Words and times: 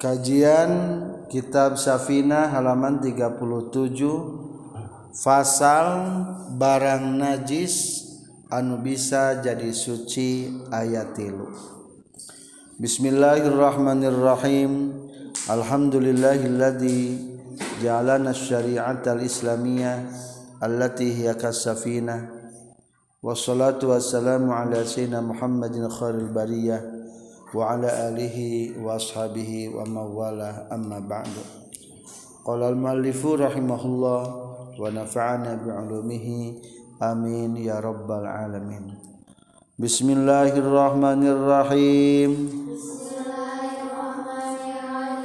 Kajian 0.00 0.72
Kitab 1.28 1.76
Safina 1.76 2.48
halaman 2.48 3.04
37 3.04 3.36
Fasal 5.12 5.88
barang 6.56 7.20
najis 7.20 8.08
anu 8.48 8.80
bisa 8.80 9.44
jadi 9.44 9.68
suci 9.76 10.56
ayat 10.72 11.12
tilu. 11.12 11.52
Bismillahirrahmanirrahim. 12.80 14.88
Alhamdulillahilladzi 15.44 17.20
ja'alana 17.84 18.32
syari'atal 18.32 19.20
islamiyah 19.20 20.00
allati 20.64 21.12
hiya 21.12 21.36
kasafina 21.36 22.24
wassalatu 23.20 23.92
wassalamu 23.92 24.56
ala 24.56 24.80
sayyidina 24.80 25.20
Muhammadin 25.20 25.92
khairil 25.92 26.32
bariyah 26.32 26.99
وعلى 27.54 27.88
آله 28.08 28.38
وأصحابه 28.82 29.70
ومن 29.74 29.96
والاه. 29.96 30.74
أما 30.74 30.98
بعد. 30.98 31.34
قال 32.44 32.62
المؤلف 32.62 33.26
رحمه 33.26 33.82
الله 33.84 34.22
ونفعنا 34.80 35.52
بعلومه. 35.66 36.26
آمين 37.02 37.56
يا 37.56 37.80
رب 37.80 38.10
العالمين. 38.10 38.84
بسم 39.78 40.10
الله 40.10 40.52
الرحمن 40.58 41.22
الرحيم. 41.26 42.30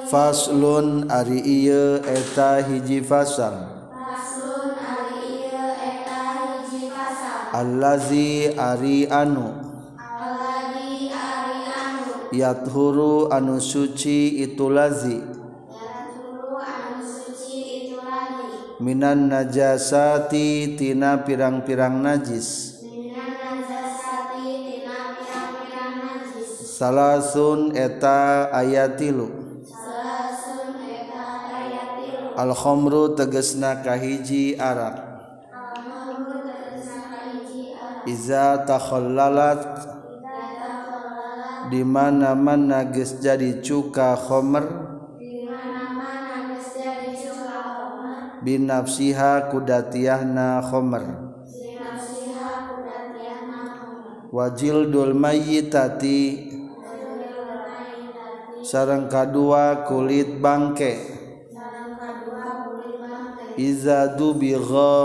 فصل 0.05 0.63
ari 1.09 1.41
ieu 1.41 1.97
eta 1.97 2.61
hiji 2.61 3.01
fasal 3.01 3.57
allazi 7.51 8.53
ari 8.53 9.09
anu 9.09 9.64
yathuru 12.35 13.31
anu 13.31 13.57
suci 13.63 14.43
itu 14.43 14.67
lazi 14.67 15.19
Minan 18.75 19.31
najasati 19.31 20.75
tina 20.75 21.23
pirang-pirang 21.23 22.03
najis. 22.03 22.75
Salasun 26.75 27.71
eta 27.71 28.51
ayatilu. 28.51 29.31
Alkhomru 32.35 33.15
tegesna 33.15 33.79
kahiji 33.79 34.59
arak 34.59 34.99
Iza 38.05 38.59
takhallalat 38.67 39.94
di 41.65 41.81
mana-mana 41.81 42.85
geus 42.85 43.17
jadi 43.17 43.57
cuka 43.65 44.13
khomer 44.13 44.65
binafsiha 48.45 49.49
kudatiahna 49.49 50.61
khomer 50.61 51.25
wajil 54.35 54.91
dul 54.91 55.15
mayyitati. 55.15 56.51
Sareng 58.65 59.07
kadua 59.07 59.85
kulit 59.87 60.41
bangke. 60.43 60.99
Iza 63.55 64.17
dubigha. 64.19 64.97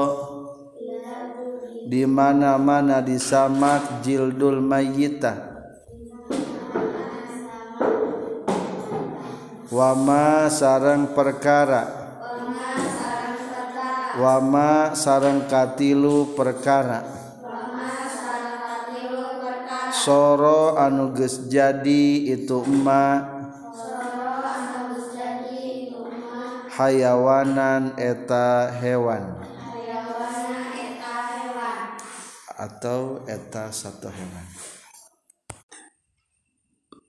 Di 1.91 2.07
mana-mana 2.07 3.03
disamak 3.03 4.03
jildul 4.03 4.63
mayyitah 4.63 5.50
wama 9.81 10.53
sarang 10.53 11.17
perkara. 11.17 11.89
Wama 14.21 14.93
sarang 14.93 15.49
katilu 15.49 16.37
perkara. 16.37 17.01
Soro 19.91 20.77
anu 20.77 21.17
geus 21.17 21.49
jadi 21.49 22.29
itu 22.29 22.61
emak. 22.69 23.41
Hayawanan 26.77 27.97
eta 27.97 28.69
hewan. 28.77 29.41
Atau 32.61 33.25
eta 33.25 33.73
satu 33.73 34.13
hewan. 34.13 34.47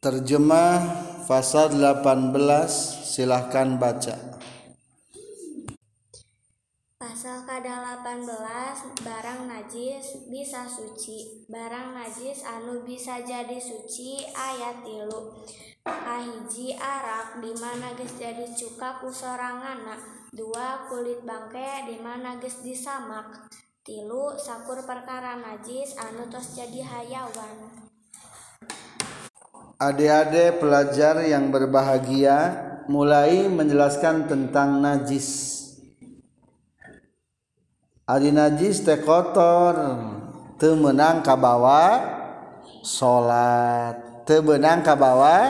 Terjemah 0.02 1.11
pasal 1.26 1.78
18 1.78 2.34
silahkan 3.06 3.78
baca. 3.78 4.16
Pasal 6.98 7.46
kada 7.46 8.02
18 8.02 9.02
barang 9.02 9.40
najis 9.50 10.30
bisa 10.30 10.66
suci. 10.66 11.46
Barang 11.50 11.98
najis 11.98 12.46
anu 12.46 12.82
bisa 12.86 13.22
jadi 13.22 13.58
suci 13.58 14.22
ayat 14.34 14.86
tilu. 14.86 15.34
Kahiji 15.82 16.78
arak 16.78 17.42
di 17.42 17.58
mana 17.58 17.98
geus 17.98 18.14
jadi 18.22 18.46
cuka 18.54 19.02
ku 19.02 19.10
soranganna 19.10 19.98
dua 20.30 20.86
kulit 20.86 21.26
bangke 21.26 21.90
di 21.90 21.98
mana 21.98 22.38
geus 22.38 22.62
disamak? 22.62 23.50
Tilu 23.82 24.38
sakur 24.38 24.86
perkara 24.86 25.42
najis 25.42 25.98
anu 25.98 26.30
tos 26.30 26.54
jadi 26.54 26.86
hayawan 26.86 27.81
Adik-adik 29.82 30.62
pelajar 30.62 31.26
yang 31.26 31.50
berbahagia 31.50 32.54
mulai 32.86 33.50
menjelaskan 33.50 34.30
tentang 34.30 34.78
najis. 34.78 35.58
Adi 38.06 38.30
najis 38.30 38.86
teh 38.86 39.02
kotor, 39.02 39.74
teu 40.62 40.78
meunang 40.78 41.26
kabawa 41.26 41.98
salat, 42.86 44.22
teu 44.30 44.46
beunang 44.46 44.86
kabawa 44.86 45.50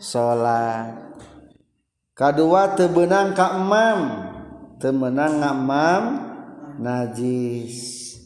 salat. 0.00 1.12
Kadua 2.16 2.72
teu 2.72 2.88
beunang 2.88 3.36
ka 3.36 3.52
emam, 3.52 4.00
teu 4.80 4.96
meunang 4.96 5.44
ngamam 5.44 6.02
najis. 6.80 8.16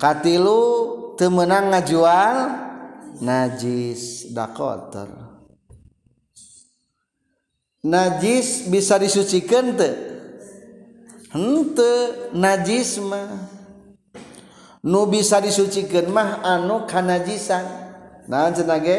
Katilu 0.00 0.64
teu 1.20 1.28
meunang 1.28 1.76
ngajual 1.76 2.69
najis 3.20 4.32
dakotor 4.32 5.08
najis 7.84 8.68
bisa 8.68 9.00
disucikan 9.00 9.76
te 9.76 10.10
hente 11.32 11.92
najis 12.34 12.98
mah. 13.00 13.48
Nu 14.80 15.04
bisa 15.12 15.44
disucikan 15.44 16.08
mah 16.08 16.40
anu 16.40 16.88
kanajisan. 16.88 17.64
Nah 18.26 18.48
cenage 18.52 18.98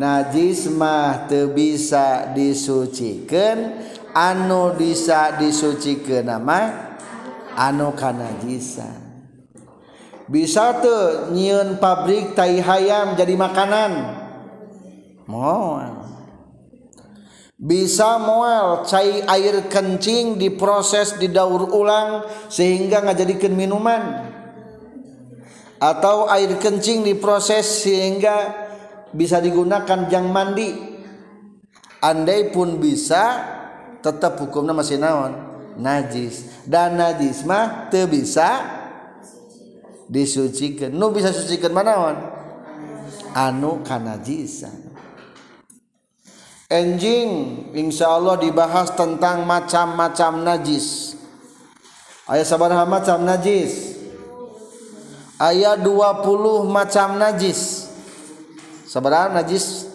najis 0.00 0.72
mah 0.72 1.28
te 1.28 1.44
bisa 1.52 2.32
disucikan 2.32 3.84
anu 4.16 4.72
bisa 4.72 5.36
disucikan 5.36 6.24
nama 6.24 6.60
anu 7.52 7.92
kanajisan. 7.92 9.01
Bisa 10.32 10.80
tuh 10.80 11.28
nyiun 11.36 11.76
pabrik 11.76 12.32
tai 12.32 12.56
hayam 12.56 13.12
jadi 13.20 13.36
makanan? 13.36 13.92
Moal. 15.28 16.08
Bisa 17.60 18.16
moal 18.16 18.88
cai 18.88 19.22
air 19.22 19.68
kencing 19.68 20.40
diproses 20.40 21.20
didaur 21.20 21.68
ulang 21.70 22.24
sehingga 22.48 23.04
ngajadikeun 23.04 23.52
minuman. 23.52 24.32
Atau 25.76 26.32
air 26.32 26.56
kencing 26.56 27.04
diproses 27.04 27.84
sehingga 27.84 28.56
bisa 29.12 29.36
digunakan 29.36 30.08
jang 30.08 30.32
mandi. 30.32 30.74
Andai 32.02 32.50
pun 32.50 32.80
bisa 32.80 33.52
tetap 34.02 34.40
hukumnya 34.40 34.74
masih 34.74 34.98
naon? 34.98 35.36
Najis. 35.78 36.66
Dan 36.66 36.98
najis 36.98 37.46
mah 37.46 37.86
teu 37.94 38.10
bisa 38.10 38.81
disucikan. 40.08 40.94
Nu 40.94 41.10
bisa 41.14 41.30
sucikan 41.30 41.74
manawan 41.74 42.18
anu 43.32 43.80
kanajisan 43.84 44.92
enjing 46.72 47.30
insya 47.76 48.16
Allah 48.16 48.40
dibahas 48.40 48.96
tentang 48.96 49.44
macam-macam 49.44 50.40
najis. 50.40 51.20
Ayat 52.24 52.48
sabaraha 52.48 52.88
macam 52.88 53.20
najis? 53.28 54.00
Ayat 55.36 55.84
20 55.84 56.64
macam 56.64 57.20
najis. 57.20 57.92
Sabaraha 58.88 59.36
najis? 59.36 59.92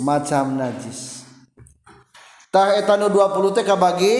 Macam 0.00 0.56
najis. 0.56 1.28
Tah 2.48 2.80
etanu 2.80 3.12
20 3.12 3.52
teh 3.60 3.64
kabagi 3.66 4.16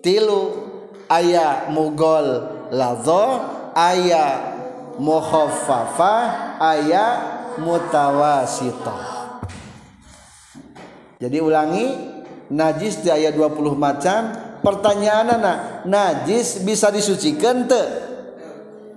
tilu. 0.00 0.64
Ayat 1.12 1.68
mugol. 1.72 2.57
lazo 2.72 3.24
aya 3.72 4.56
mukhafafah 4.98 6.56
aya 6.60 7.06
mutawasitoh 7.60 9.18
jadi 11.18 11.42
ulangi 11.42 11.86
najis 12.54 13.02
di 13.02 13.10
ayat 13.10 13.34
20 13.34 13.74
macam 13.74 14.20
pertanyaan 14.62 15.34
anak 15.34 15.58
najis 15.86 16.62
bisa 16.62 16.94
disucikan 16.94 17.66
te? 17.66 17.84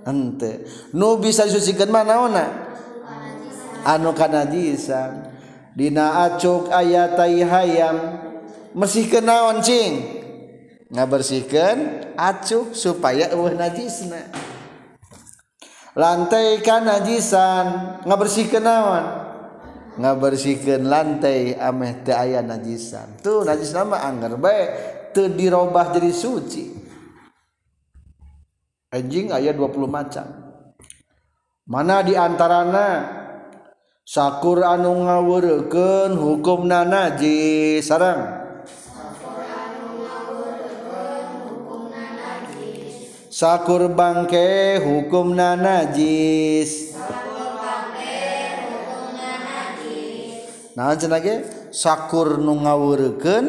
Ente. 0.02 0.66
Nu 0.98 1.18
bisa 1.22 1.46
disucikan 1.46 1.90
mana 1.90 2.14
oh, 2.22 2.26
ona 2.30 2.46
anu 3.86 4.14
kanajisan 4.14 5.34
dina 5.74 6.30
acuk 6.30 6.70
ayat 6.70 7.18
tai 7.18 7.42
hayam. 7.42 7.98
Masih 8.72 9.12
kenaon 9.12 9.60
cing? 9.60 10.21
ngabersihkan 10.92 12.12
acuk 12.20 12.76
supaya 12.76 13.32
uh 13.32 13.52
najisna. 13.56 14.28
Lantai 15.96 16.60
kan 16.64 16.88
najisan 16.88 18.00
ngabersihkan 18.08 18.64
naon? 18.64 19.06
Ngabersihkan 20.00 20.88
lantai 20.88 21.56
ameh 21.56 22.04
teu 22.04 22.16
aya 22.16 22.40
najisan. 22.40 23.20
Tuh 23.20 23.44
najis 23.44 23.76
nama 23.76 24.04
anggar 24.08 24.40
bae 24.40 24.72
teu 25.12 25.32
dirobah 25.32 25.92
jadi 25.92 26.12
suci. 26.12 26.80
Anjing 28.92 29.32
aya 29.32 29.56
20 29.56 29.88
macam. 29.88 30.28
Mana 31.68 32.04
diantarana 32.04 32.88
sakur 34.04 34.64
anu 34.64 35.08
ngawurkeun 35.08 36.20
hukumna 36.20 36.84
najis 36.84 37.88
sarang 37.88 38.41
sakur 43.42 43.90
bangke 43.90 44.78
hukum 44.78 45.34
najis. 45.34 46.94
Nah 50.78 50.94
lagi 50.94 51.42
sakur 51.74 52.38
nu 52.38 52.62
ngawurken 52.62 53.46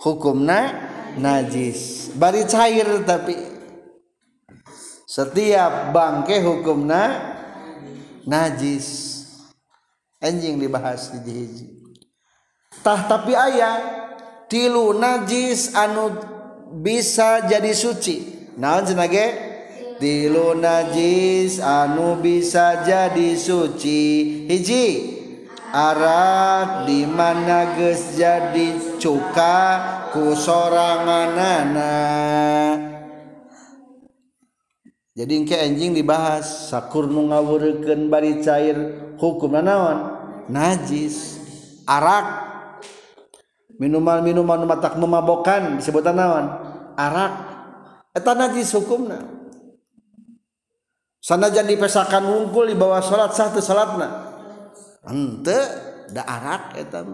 hukumna 0.00 0.72
najis. 1.20 2.08
Bari 2.16 2.48
cair 2.48 3.04
tapi. 3.04 3.36
Setiap 5.04 5.92
bangke 5.92 6.40
hukumna 6.40 7.36
najis. 8.24 9.20
Anjing 10.24 10.56
dibahas 10.56 11.12
di 11.20 11.30
hiji. 11.30 11.66
Tah 12.80 13.04
tapi 13.04 13.36
aya 13.36 13.76
tilu 14.48 14.96
najis 14.96 15.76
anu 15.76 16.16
bisa 16.80 17.44
jadi 17.44 17.76
suci. 17.76 18.37
naon 18.58 18.82
senage 18.82 19.26
tilu 20.02 20.58
najis 20.58 21.62
anu 21.62 22.18
bisa 22.18 22.82
jadi 22.82 23.38
suci. 23.38 24.44
Hiji 24.50 25.16
Arab 25.70 26.88
dimana 26.90 27.78
geus 27.78 28.18
jadi 28.18 28.98
cuka 28.98 29.58
ku 30.10 30.34
soranganana. 30.34 31.94
Jadi 35.18 35.32
engke 35.34 35.58
anjing 35.58 35.98
dibahas 35.98 36.70
sakur 36.70 37.10
nu 37.10 37.26
ngawurekeun 37.26 38.06
bari 38.06 38.38
cair 38.38 38.78
hukumna 39.18 39.58
naon? 39.58 39.98
Najis. 40.46 41.42
Arak. 41.90 42.46
Minuman-minuman 43.82 44.62
matak 44.62 44.94
memabokan 44.94 45.78
disebutan 45.82 46.14
naon? 46.14 46.46
Arak. 46.94 47.47
eta 48.18 48.34
najis 48.34 48.74
hukumna. 48.74 49.22
Sanajan 51.22 51.70
dipesakan 51.70 52.26
wungkul 52.26 52.70
di 52.70 52.74
bawah 52.74 52.98
salat 52.98 53.34
sah 53.38 53.54
teu 53.54 53.62
salatna. 53.62 54.08
Ente 55.06 55.58
da 56.10 56.26
arak 56.26 56.74
eta 56.82 57.06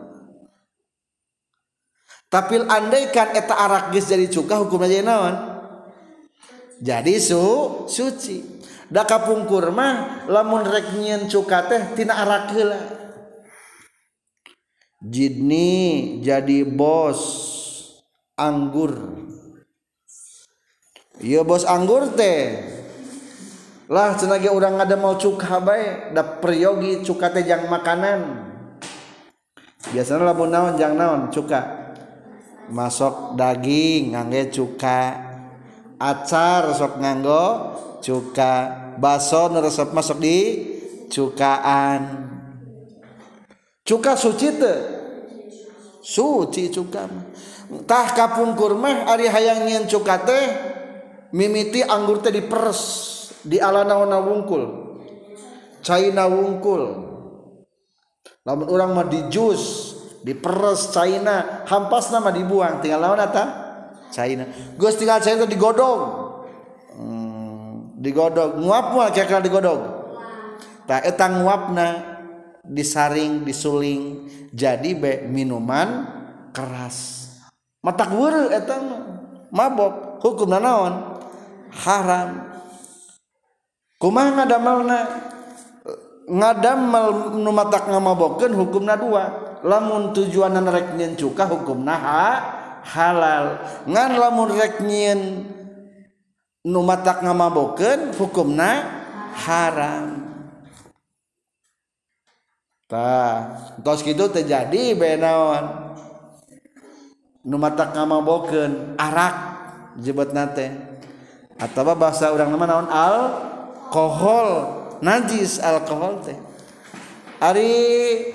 tapi 2.34 2.58
andaikan 2.58 3.30
eta 3.30 3.54
arak 3.54 3.94
geus 3.94 4.10
jadi 4.10 4.26
cuka 4.26 4.58
hukumna 4.58 4.90
jadi 4.90 5.06
naon? 5.06 5.34
Jadi 6.82 7.14
su 7.22 7.38
suci. 7.86 8.42
Da 8.90 9.06
kapungkur 9.06 9.70
mah 9.70 10.26
lamun 10.26 10.66
rek 10.66 10.98
nyieun 10.98 11.30
cuka 11.30 11.70
teh 11.70 11.82
tina 11.94 12.26
arak 12.26 12.50
heula. 12.50 12.80
Jidni 14.98 16.18
jadi 16.26 16.66
bos 16.66 17.22
anggur. 18.34 19.24
Iya 21.22 21.46
bos 21.46 21.62
anggur 21.62 22.10
teh. 22.18 22.74
Lah 23.86 24.16
cenage 24.18 24.50
urang 24.50 24.80
ada 24.80 24.96
mau 24.98 25.14
cuka 25.14 25.60
bae, 25.62 26.10
da 26.10 26.24
peryogi 26.24 27.04
cuka 27.06 27.30
teh 27.30 27.46
jang 27.46 27.70
makanan. 27.70 28.50
Biasanya 29.94 30.32
lamun 30.32 30.50
naon 30.50 30.74
jang 30.74 30.98
naon 30.98 31.30
cuka. 31.30 31.94
Masok 32.72 33.38
daging 33.38 34.16
ngangge 34.16 34.50
cuka. 34.50 35.00
Acar 36.00 36.74
sok 36.74 36.98
nganggo 36.98 37.44
cuka. 38.02 38.54
Baso 38.98 39.52
nu 39.52 39.62
resep 39.62 39.94
masuk 39.94 40.18
di 40.18 40.38
cukaan. 41.12 42.26
Cuka 43.86 44.18
suci 44.18 44.48
teh. 44.58 44.80
Suci 46.02 46.72
cuka 46.74 47.06
mah. 47.06 47.26
Tah 47.86 48.16
kapungkur 48.16 48.74
mah 48.74 49.06
ari 49.12 49.28
hayang 49.30 49.68
nyen 49.68 49.84
cuka 49.86 50.24
teh 50.24 50.73
mimiti 51.34 51.82
anggur 51.82 52.22
teh 52.22 52.30
diperes 52.30 52.80
di 53.42 53.58
ala 53.58 53.82
naona 53.82 54.22
wungkul 54.22 54.94
China 55.82 56.30
wungkul 56.30 56.82
lamun 58.46 58.66
orang 58.70 58.90
mah 58.94 59.06
di 59.10 59.26
jus 59.28 59.92
diperes 60.24 60.88
China 60.96 61.66
hampas 61.68 62.08
nama 62.08 62.32
dibuang. 62.32 62.80
Tinggal 62.80 63.00
lawan 63.04 63.20
eta? 63.20 63.44
China 64.08 64.48
gus 64.80 64.96
tinggal 64.96 65.20
China 65.20 65.44
digodong. 65.44 66.00
Hmm, 66.96 68.00
digodong. 68.00 68.64
Nguap 68.64 68.86
mah 68.96 69.08
kira-kira 69.12 69.44
digodong? 69.44 69.82
Tak 70.88 71.04
etang 71.04 71.44
nguapna 71.44 72.16
disaring 72.64 73.44
disuling 73.44 74.28
jadi 74.56 74.96
be 74.96 75.12
minuman 75.28 76.08
keras. 76.56 77.28
Matak 77.84 78.08
wuru 78.16 78.48
etang 78.48 78.82
mabok. 79.52 80.24
Hukum 80.24 80.48
naon? 80.56 81.13
haram. 81.74 82.54
Kumaha 83.98 84.30
ngadamalna 84.42 84.98
ngadamal 86.28 87.34
nu 87.36 87.50
matak 87.50 87.88
ngamabokeun 87.90 88.52
hukumna 88.54 88.94
dua. 88.94 89.24
Lamun 89.64 90.12
tujuanna 90.12 90.60
rek 90.68 90.92
nyen 90.92 91.16
cuka 91.16 91.48
hukumna 91.48 91.94
ha, 91.96 92.26
halal. 92.84 93.64
Ngan 93.88 94.10
lamun 94.20 94.52
rek 94.52 94.84
nyen 94.84 95.48
nu 96.68 96.80
matak 96.84 97.24
ngamabokeun 97.24 98.12
hukumna 98.12 98.70
haram. 99.32 100.20
Tah 102.84 103.56
tos 103.80 104.04
kitu 104.04 104.28
terjadi 104.28 104.92
benaon 104.92 105.64
nu 107.48 107.56
matak 107.56 107.96
ngamabokeun 107.96 109.00
arak 109.00 109.36
jebetna 109.96 110.52
teh. 110.52 110.93
atau 111.58 111.82
bahasa 111.94 112.30
orang 112.34 112.50
nama 112.50 112.64
naon? 112.66 112.88
Alkohol 112.90 114.48
najis 115.04 115.60
alkohol 115.62 116.22
teh. 116.24 116.38
Ari 117.42 117.70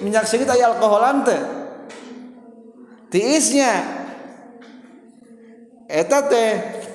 minyak 0.05 0.29
sengit 0.29 0.47
aya 0.47 0.75
alkoholan 0.75 1.25
teh. 1.25 1.41
Tiisnya. 3.09 3.73
Eta 5.89 6.29
teh 6.29 6.51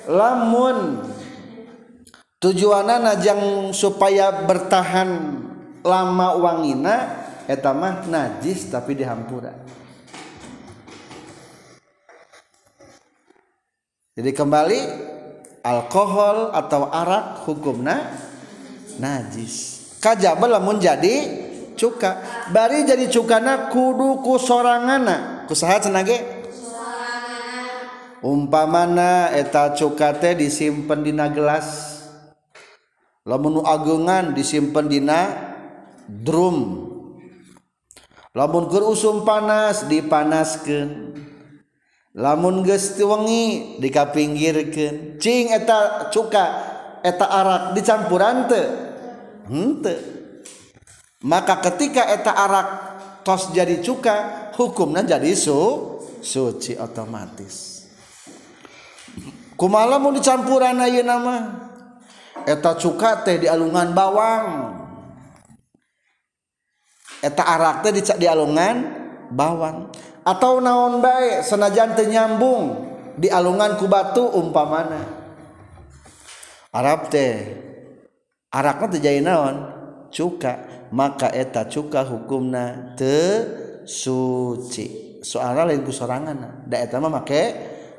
lamun 0.07 1.03
tujuanna 2.39 3.03
najang 3.03 3.75
supaya 3.75 4.47
bertahan 4.47 5.43
lama 5.83 6.27
wangina 6.39 7.27
eta 7.45 7.75
mah 7.75 8.07
najis 8.07 8.71
tapi 8.71 8.95
dihampura. 8.95 9.51
Jadi 14.15 14.31
kembali 14.31 14.79
alkohol 15.65 16.53
atau 16.53 16.85
arak 16.93 17.41
hukumna 17.49 18.13
najis. 19.01 19.81
Kajaba 19.97 20.45
lamun 20.45 20.77
jadi 20.77 21.25
cuka. 21.73 22.21
Bari 22.53 22.85
jadi 22.85 23.09
cukana 23.09 23.73
kudu 23.73 24.21
ku 24.21 24.37
sorangana. 24.37 25.49
Kusaha 25.49 25.81
cenah 25.81 26.05
ge 26.05 26.21
umpamana 28.21 29.33
eta 29.33 29.73
cuka 29.73 30.13
teh 30.21 30.37
disimpen 30.37 31.01
dina 31.01 31.25
gelas. 31.33 31.97
Lamun 33.25 33.65
agungan 33.65 34.37
disimpen 34.37 34.85
dina 34.85 35.33
drum. 36.05 36.85
Lamun 38.37 38.69
keur 38.69 38.93
usum 38.93 39.25
panas 39.25 39.89
dipanaskeun. 39.89 41.17
lamun 42.15 42.63
gesti 42.63 43.03
wengi 43.03 43.75
dikapinggirkan 43.83 45.19
cing 45.19 45.51
eta 45.51 46.07
cuka 46.09 46.45
eta 47.03 47.27
arak 47.27 47.63
dicampuran 47.75 48.47
te 48.47 48.63
hente 49.51 49.95
hmm, 49.99 51.27
maka 51.27 51.59
ketika 51.59 52.07
eta 52.07 52.31
arak 52.31 52.67
tos 53.27 53.51
jadi 53.51 53.83
cuka 53.83 54.47
hukumnya 54.55 55.03
jadi 55.03 55.35
su 55.35 55.59
suci 56.25 56.73
otomatis. 56.79 57.85
Kumala 59.55 60.01
mau 60.01 60.11
dicampuran 60.11 60.81
aja 60.81 61.01
nama 61.05 61.35
eta 62.43 62.75
cuka 62.75 63.23
teh 63.23 63.43
di 63.43 63.47
alungan 63.47 63.91
bawang. 63.91 64.45
Eta 67.23 67.43
arak 67.43 67.85
teh 67.85 67.91
di, 67.95 68.01
di 68.03 68.27
alungan 68.27 68.75
bawang. 69.31 69.89
atau 70.25 70.57
naon 70.57 71.05
baik 71.05 71.45
senajan 71.45 71.93
nyambung 71.93 72.89
di 73.15 73.29
alungan 73.29 73.77
ku 73.77 73.85
batu 73.85 74.25
umpamana. 74.33 75.23
Arab 76.75 77.07
teh 77.07 77.65
Arabnya 78.55 78.95
terjadi 78.95 79.19
naon? 79.19 79.55
Cuka. 80.07 80.87
Maka 80.95 81.27
eta 81.35 81.67
cuka 81.67 82.07
hukumna 82.07 82.95
te 82.95 83.43
suci. 83.83 85.19
Soalnya 85.19 85.67
lain 85.67 85.83
ku 85.83 85.91
sorangan 85.91 86.63
da 86.63 86.79
eta 86.79 87.03
mah 87.03 87.11
make 87.11 87.51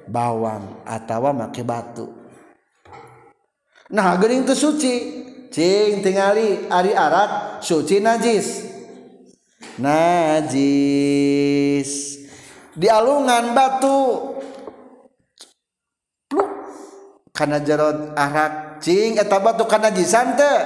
bawang 0.08 0.80
atau 0.88 1.28
make 1.36 1.60
batu. 1.60 2.08
Nah 3.92 4.16
gering 4.16 4.48
teu 4.48 4.56
suci. 4.56 5.28
Cing 5.52 6.00
tingali 6.00 6.72
ari 6.72 6.96
arat 6.96 7.60
suci 7.60 8.00
najis. 8.00 8.64
Najis. 9.76 10.96
di 12.76 12.86
alungan 12.92 13.56
batu. 13.56 14.00
Pluk. 16.28 16.50
karena 17.36 17.60
jarod 17.60 18.16
arak. 18.16 18.80
Cing 18.80 19.20
eta 19.20 19.36
batu 19.40 19.68
karena 19.68 19.92
jisan 19.92 20.36
teh. 20.40 20.60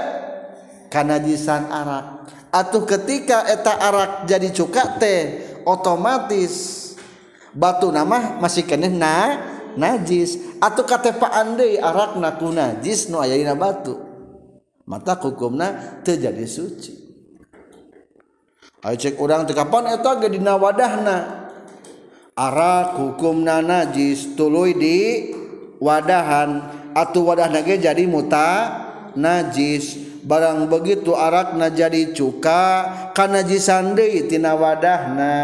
Karena 0.86 1.18
jisan 1.18 1.66
arak. 1.66 2.30
Atau 2.50 2.86
ketika 2.86 3.46
eta 3.46 3.74
arak 3.78 4.10
jadi 4.30 4.50
cuka 4.54 4.98
teh 4.98 5.42
otomatis 5.66 6.78
batu 7.54 7.90
nama 7.90 8.38
masih 8.38 8.62
kene 8.62 8.86
na 8.90 9.38
najis. 9.74 10.38
Atau 10.62 10.86
kata 10.86 11.14
Pak 11.18 11.32
Andai 11.34 11.78
arak 11.78 12.14
naku 12.18 12.54
najis 12.54 13.10
nu 13.10 13.18
ayahina 13.18 13.58
batu. 13.58 13.98
Mata 14.86 15.14
hukumna 15.18 16.02
terjadi 16.02 16.46
suci. 16.46 16.92
Ayo 18.80 18.96
cek 18.96 19.20
orang 19.20 19.44
tekapan 19.44 19.92
eta 19.92 20.18
gedina 20.18 20.56
wadahna? 20.56 21.39
Arak 22.40 22.96
hukumna 22.96 23.60
najis 23.60 24.32
tuluy 24.32 24.72
di 24.72 24.98
wadahan. 25.76 26.80
Atuh 26.96 27.22
wadahna 27.22 27.60
ge 27.60 27.76
jadi 27.76 28.08
muta 28.08 28.48
najis. 29.12 30.08
Barang 30.20 30.68
begitu 30.68 31.16
arakna 31.16 31.72
jadi 31.72 32.12
cuka 32.12 32.92
kanajisan 33.12 33.92
deui 33.92 34.24
tina 34.28 34.56
wadahna. 34.56 35.36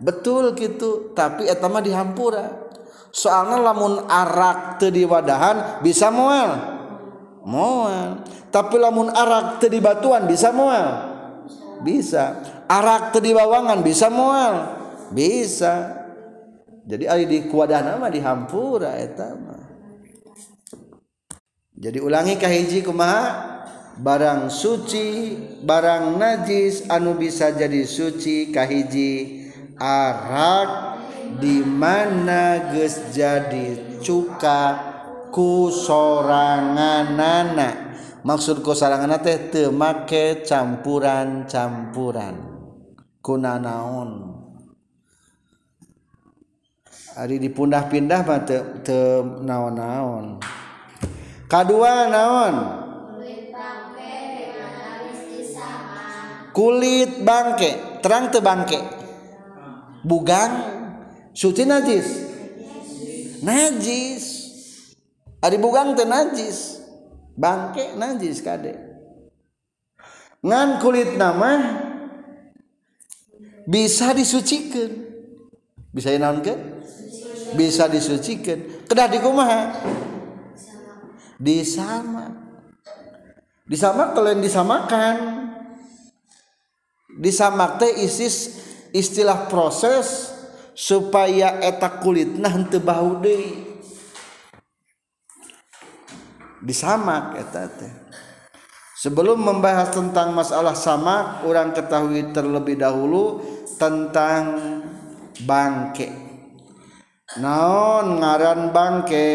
Betul 0.00 0.52
gitu 0.56 1.12
tapi 1.16 1.48
eta 1.48 1.68
mah 1.68 1.80
dihampura. 1.80 2.68
Soalnya 3.14 3.72
lamun 3.72 4.04
arak 4.10 4.82
teu 4.82 4.90
di 4.92 5.06
wadahan 5.06 5.80
bisa 5.80 6.10
moal. 6.10 6.50
Moal. 7.44 8.24
Tapi 8.50 8.76
lamun 8.80 9.12
arak 9.12 9.62
teu 9.62 9.70
di 9.70 9.78
batuan 9.78 10.26
bisa 10.26 10.50
moal. 10.50 11.12
Bisa. 11.84 12.40
Arak 12.66 13.14
teu 13.14 13.22
di 13.22 13.30
bawangan 13.36 13.84
bisa 13.84 14.08
moal 14.10 14.73
bisa. 15.12 16.00
Jadi 16.84 17.08
ari 17.08 17.24
di 17.24 17.48
kuadah 17.48 17.80
nama 17.80 18.12
di 18.12 18.20
hampura 18.20 19.00
eta 19.00 19.32
mah. 19.32 19.64
Jadi 21.74 21.98
ulangi 21.98 22.36
kahiji 22.36 22.84
kumaha? 22.84 23.56
Barang 23.94 24.50
suci 24.50 25.38
barang 25.62 26.18
najis 26.18 26.90
anu 26.90 27.14
bisa 27.16 27.54
jadi 27.56 27.88
suci 27.88 28.52
kahiji 28.52 29.40
arak. 29.80 30.92
Dimana 31.34 32.70
geus 32.70 33.10
jadi 33.10 33.98
cuka 34.04 34.78
ku 35.32 35.66
soranganana? 35.72 37.96
Maksud 38.22 38.62
ku 38.62 38.70
soranganana 38.76 39.24
teh 39.24 39.50
teu 39.50 39.72
make 39.74 40.46
campuran-campuran. 40.46 42.36
Kuna 43.24 43.56
naon 43.56 44.33
Ari 47.14 47.38
dipundah-pindah 47.38 48.26
mah 48.26 48.42
naon-naon. 49.46 50.42
Kedua 51.46 52.10
naon? 52.10 52.54
Kulit 56.54 57.22
bangke 57.22 57.98
terang 58.02 58.30
te 58.34 58.38
bangke. 58.42 58.78
Bugang? 60.02 60.52
Suci 61.34 61.62
najis? 61.66 62.06
Najis. 63.42 64.24
Ari 65.38 65.58
bugang 65.62 65.94
te 65.94 66.02
najis. 66.02 66.82
Bangke 67.38 67.94
najis 67.94 68.42
kade. 68.42 68.74
Ngan 70.42 70.82
kulit 70.82 71.14
nama 71.14 71.50
bisa 73.70 74.10
disucikan. 74.14 74.90
Bisa 75.94 76.10
naon 76.18 76.42
ke? 76.42 76.54
Bisa 77.54 77.88
disucikan. 77.88 78.84
Kedah 78.84 79.08
dikumaha 79.08 79.72
disama. 81.38 82.30
Disama 83.64 84.12
kalian 84.12 84.40
disamakan. 84.44 85.16
Disamak 87.14 87.78
teh 87.78 88.02
isis 88.02 88.58
istilah 88.90 89.46
proses 89.46 90.34
supaya 90.74 91.62
eta 91.62 92.02
kulitna 92.02 92.50
henteu 92.50 92.82
bau 92.82 93.22
deui. 93.22 93.78
Disamak 96.58 97.38
eta 97.38 97.70
teh. 97.70 97.92
Sebelum 98.98 99.36
membahas 99.36 99.92
tentang 99.92 100.32
masalah 100.32 100.72
samak 100.72 101.44
orang 101.44 101.76
ketahui 101.76 102.32
terlebih 102.32 102.80
dahulu 102.80 103.44
tentang 103.76 104.44
bangke 105.44 106.23
naon 107.40 108.22
ngaran 108.22 108.70
bangke? 108.70 109.32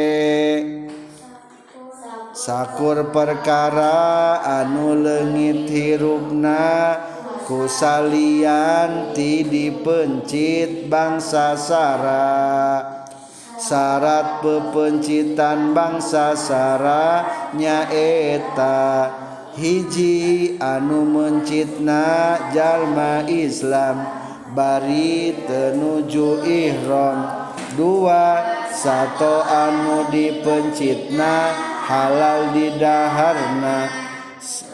Sakur 2.29 3.11
perkara 3.11 4.39
anu 4.63 4.95
legit 4.95 5.67
hirupna 5.67 6.95
kusalian 7.43 9.11
ti 9.11 9.43
dipencit 9.43 10.87
bangsa 10.87 11.59
Sara 11.59 12.39
syarat 13.59 14.39
pepencitan 14.39 15.75
bangsa 15.75 16.31
Sara 16.37 17.27
nyaeta 17.51 19.11
hiji 19.59 20.55
anu 20.63 21.03
mencitna 21.03 22.39
jalma 22.55 23.27
Islam 23.27 24.07
bari 24.55 25.35
tenuju 25.43 26.47
ihram. 26.47 27.38
dua 27.79 28.43
satu 28.75 29.39
anu 29.48 30.12
dipencitna 30.12 31.55
halal 31.88 32.51
didaharna. 32.51 33.88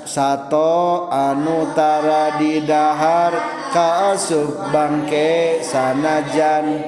Satu 0.05 1.09
anu 1.13 1.69
anutara 1.69 2.39
didahar 2.41 3.33
kaasup 3.69 4.73
bangke 4.73 5.61
sanajan. 5.61 6.81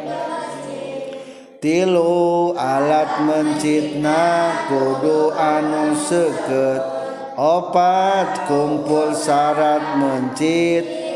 Tilu 1.62 2.54
alat 2.54 3.22
mencitna 3.26 4.54
kudu 4.70 5.34
anu 5.34 5.98
seket 5.98 6.82
opat 7.38 8.46
kumpul 8.46 9.14
syarat 9.14 9.98
mencit 9.98 11.07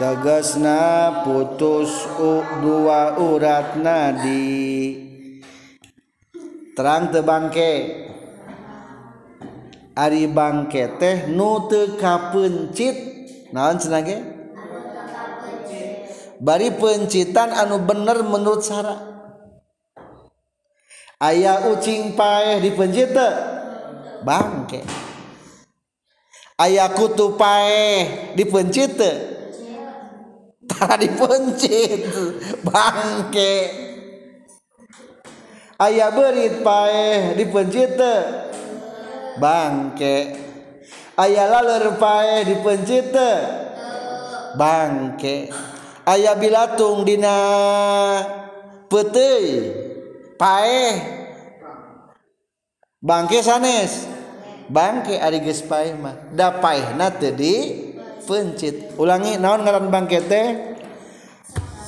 tegesna 0.00 1.20
putus 1.28 1.92
u, 2.16 2.40
dua 2.64 3.20
urat 3.20 3.76
nadi 3.76 4.96
terang 6.72 7.12
te 7.12 7.20
bangke. 7.20 7.72
Ari 9.92 10.24
bangke 10.32 10.96
teh 10.96 11.28
nu 11.28 11.68
teu 11.68 12.00
kapencit. 12.00 12.96
Naon 13.52 13.76
cenah 13.76 14.00
ge? 14.00 14.18
Bari 16.40 16.72
pencitan 16.80 17.52
anu 17.52 17.84
bener 17.84 18.24
menurut 18.24 18.64
sara 18.64 18.96
aya 21.20 21.68
ucing 21.68 22.16
paeh 22.16 22.64
dipencit 22.64 23.12
teu. 23.12 23.28
Bangke. 24.24 24.80
Aya 26.56 26.88
kutu 26.96 27.36
paeh 27.36 28.32
dipencit 28.40 28.96
teu. 28.96 29.39
tara 30.70 30.94
dipencit 30.94 32.06
bangke. 32.62 33.54
Aya 35.80 36.12
berit 36.14 36.62
paeh 36.62 37.34
dipencit 37.34 37.96
teh. 37.98 38.22
Bangke. 39.40 40.16
Aya 41.16 41.48
laler 41.48 41.96
paeh 41.96 42.44
dipencit 42.46 43.10
teh. 43.10 43.38
Bangke. 44.54 45.50
Ayah 46.04 46.36
bilatung 46.36 47.06
dina 47.08 47.36
petei 48.92 49.72
pae. 50.36 50.84
Bangke 53.00 53.40
sanes. 53.40 54.04
Bangke 54.68 55.16
ari 55.16 55.40
geus 55.40 55.64
paeh 55.64 55.96
mah. 55.96 56.28
Da 56.36 56.60
paehna 56.60 57.08
teh 57.08 57.32
di 57.32 57.54
pencit. 58.24 58.94
Ulangi 59.00 59.36
naon 59.40 59.64
ngaran 59.64 59.88
bangkete 59.88 60.70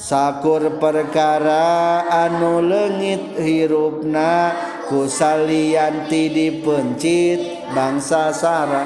sakur 0.02 0.82
perkara 0.82 2.02
anu 2.10 2.58
legit 2.58 3.38
hirupna 3.38 4.50
kusalianti 4.90 6.28
dipencit 6.28 7.70
bangsa 7.70 8.34
Sara 8.34 8.84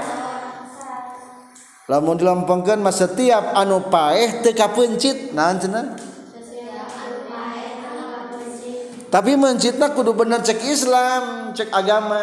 lamun 1.89 2.21
dilompongkan 2.21 2.79
mas 2.79 3.01
setiap 3.01 3.57
anu 3.57 3.89
paeh 3.89 4.45
teka 4.45 4.71
pencit 4.77 5.33
naon 5.33 5.57
cenah? 5.59 5.87
Tapi 9.07 9.39
mencitna 9.39 9.95
kudu 9.97 10.13
bener 10.13 10.45
cek 10.45 10.61
Islam 10.67 11.55
cek 11.57 11.73
agama 11.73 12.21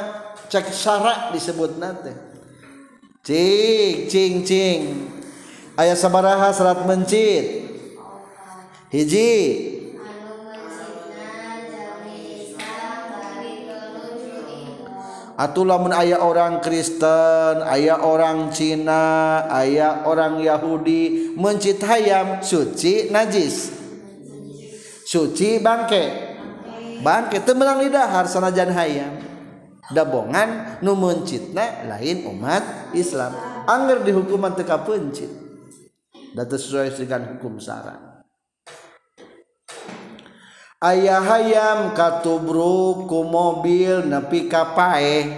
cek 0.51 0.70
syarak 0.70 1.34
disebut 1.34 1.80
nanti 1.82 2.33
cing 3.24 4.12
cing 4.12 4.44
cing 4.44 4.80
ayat 5.80 5.96
sabaraha 5.96 6.51
syarat 6.51 6.84
mencit 6.84 7.72
hiji 8.92 9.32
Atuh 15.34 15.65
lamun 15.65 15.89
ayah 15.98 16.22
orang 16.22 16.62
Kristen, 16.62 17.65
ayah 17.65 18.06
orang 18.06 18.53
Cina, 18.53 19.42
ayah 19.50 20.06
orang 20.06 20.38
Yahudi 20.38 21.34
mencit 21.34 21.82
hayam 21.82 22.46
suci 22.46 23.10
najis. 23.10 23.74
Suci 25.10 25.58
bangke. 25.58 26.06
Bangke 27.01 27.42
di 27.42 27.88
dahar 27.89 28.30
sanajan 28.30 28.77
hayam. 28.77 29.33
dabongan 29.92 30.80
numencitna 30.80 31.90
lain 31.90 32.30
umat 32.32 32.96
Islam. 32.96 33.36
Angger 33.68 34.04
di 34.04 34.12
hukuman 34.16 34.56
teka 34.56 34.84
pencit 34.84 35.32
dan 36.36 36.48
sesuai 36.48 36.92
dengan 36.96 37.36
hukum 37.36 37.60
syarat 37.60 38.13
ayah 40.84 41.24
hayam 41.24 41.96
katubru 41.96 43.08
ku 43.08 43.24
mobil 43.24 44.04
nepi 44.04 44.52
kapae 44.52 45.32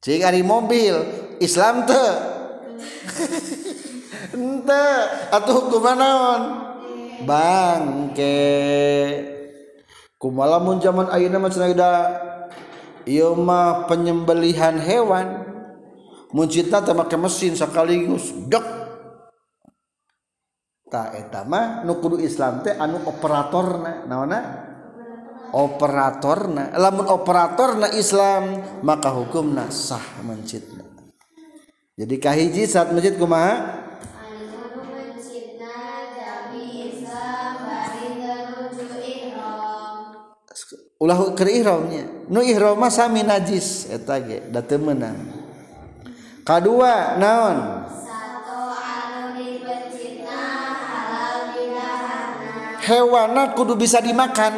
cing 0.00 0.24
ari 0.24 0.40
mobil 0.40 0.96
Islam 1.44 1.84
te 1.84 2.06
ente 4.32 4.86
atau 5.28 5.52
hukuman 5.60 5.96
naon? 5.98 6.42
Bangke. 7.20 8.40
Kumalamun 10.16 10.80
zaman 10.80 11.12
ayeuna 11.12 11.36
mah 11.36 11.52
cenah 11.52 11.68
Ioma 13.08 13.86
penyembelihan 13.88 14.76
hewan. 14.80 15.48
Muncitna 16.30 16.78
teh 16.84 16.94
make 16.94 17.16
mesin 17.18 17.58
sekaligus 17.58 18.30
dek 18.46 18.62
ta 20.90 21.10
eta 21.14 21.42
mah 21.42 21.82
nu 21.82 21.98
kudu 21.98 22.22
Islam 22.22 22.62
teh 22.62 22.74
anu 22.78 23.02
operatorna. 23.06 24.06
Naonna 24.06 24.40
operatorna. 25.50 26.74
Lamun 26.78 27.06
operatorna 27.10 27.90
Islam 27.96 28.62
maka 28.86 29.10
hukumna 29.10 29.70
sah 29.74 30.22
mencitna. 30.22 30.86
Jadi 31.98 32.16
kahiji 32.16 32.64
saat 32.64 32.94
mencit 32.96 33.20
kumaha? 33.20 33.79
ulah 41.00 41.32
keur 41.32 41.48
ihramnya. 41.48 42.28
Nu 42.28 42.44
ihram 42.44 42.76
mah 42.76 42.92
sami 42.92 43.24
najis 43.24 43.88
eta 43.88 44.20
ge 44.20 44.44
da 44.52 44.60
teu 44.60 44.76
meunang. 44.76 45.16
Kadua 46.44 47.16
naon? 47.16 47.88
Hewana 52.80 53.54
kudu 53.54 53.78
bisa 53.78 54.02
dimakan. 54.02 54.56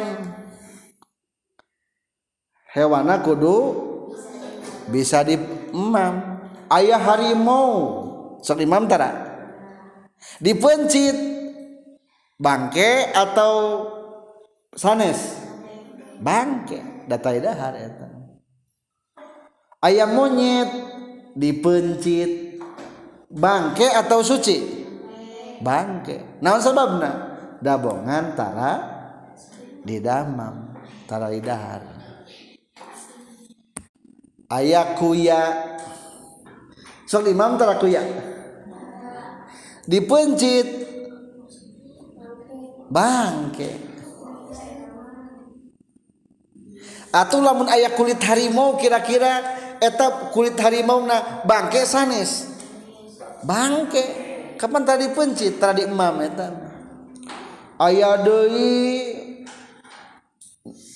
Hewana 2.73 3.21
kudu 3.21 3.55
bisa 4.89 5.21
diemam. 5.21 6.41
Ayah 6.71 6.97
harimau. 6.97 8.01
Sok 8.41 8.65
imam 8.65 8.89
tara? 8.89 9.13
Dipencit 10.41 11.13
bangke 12.41 13.13
atau 13.13 13.85
sanes? 14.73 15.42
Bangke. 16.23 17.03
Data 17.03 17.35
dahar 17.35 17.75
eta 17.75 18.07
ayam 19.83 20.15
monyet 20.15 20.71
dipencit. 21.35 22.55
Bangke 23.33 23.89
atau 23.89 24.21
suci? 24.21 24.85
Bangke. 25.59 26.39
Naon 26.39 26.61
sebabna? 26.61 27.11
Dabongan 27.59 28.37
tara 28.37 28.73
di 29.83 29.97
damam 29.99 30.75
tara 31.09 31.27
di 31.33 31.41
dahar 31.43 31.81
ayah 34.53 34.93
kuya. 34.93 35.41
Sok 37.09 37.25
imam 37.29 37.57
tara 37.57 37.81
kuya? 37.81 38.05
Dipencit. 39.89 40.85
Bangke 42.93 43.82
atau 47.13 47.45
lamun 47.45 47.69
ayah 47.69 47.93
kulit 47.93 48.17
harimau 48.25 48.73
kira-kira 48.73 49.45
etap 49.77 50.33
kulit 50.33 50.57
harimau 50.57 51.05
na 51.05 51.45
bangke 51.45 51.85
sanes? 51.85 52.49
Bangke. 53.45 54.01
Kapan 54.57 54.81
tadi 54.81 55.13
pencit? 55.13 55.61
Tadi 55.61 55.85
emam 55.85 56.17
eta. 56.25 56.49
Ayah 57.77 58.17
doi 58.25 59.13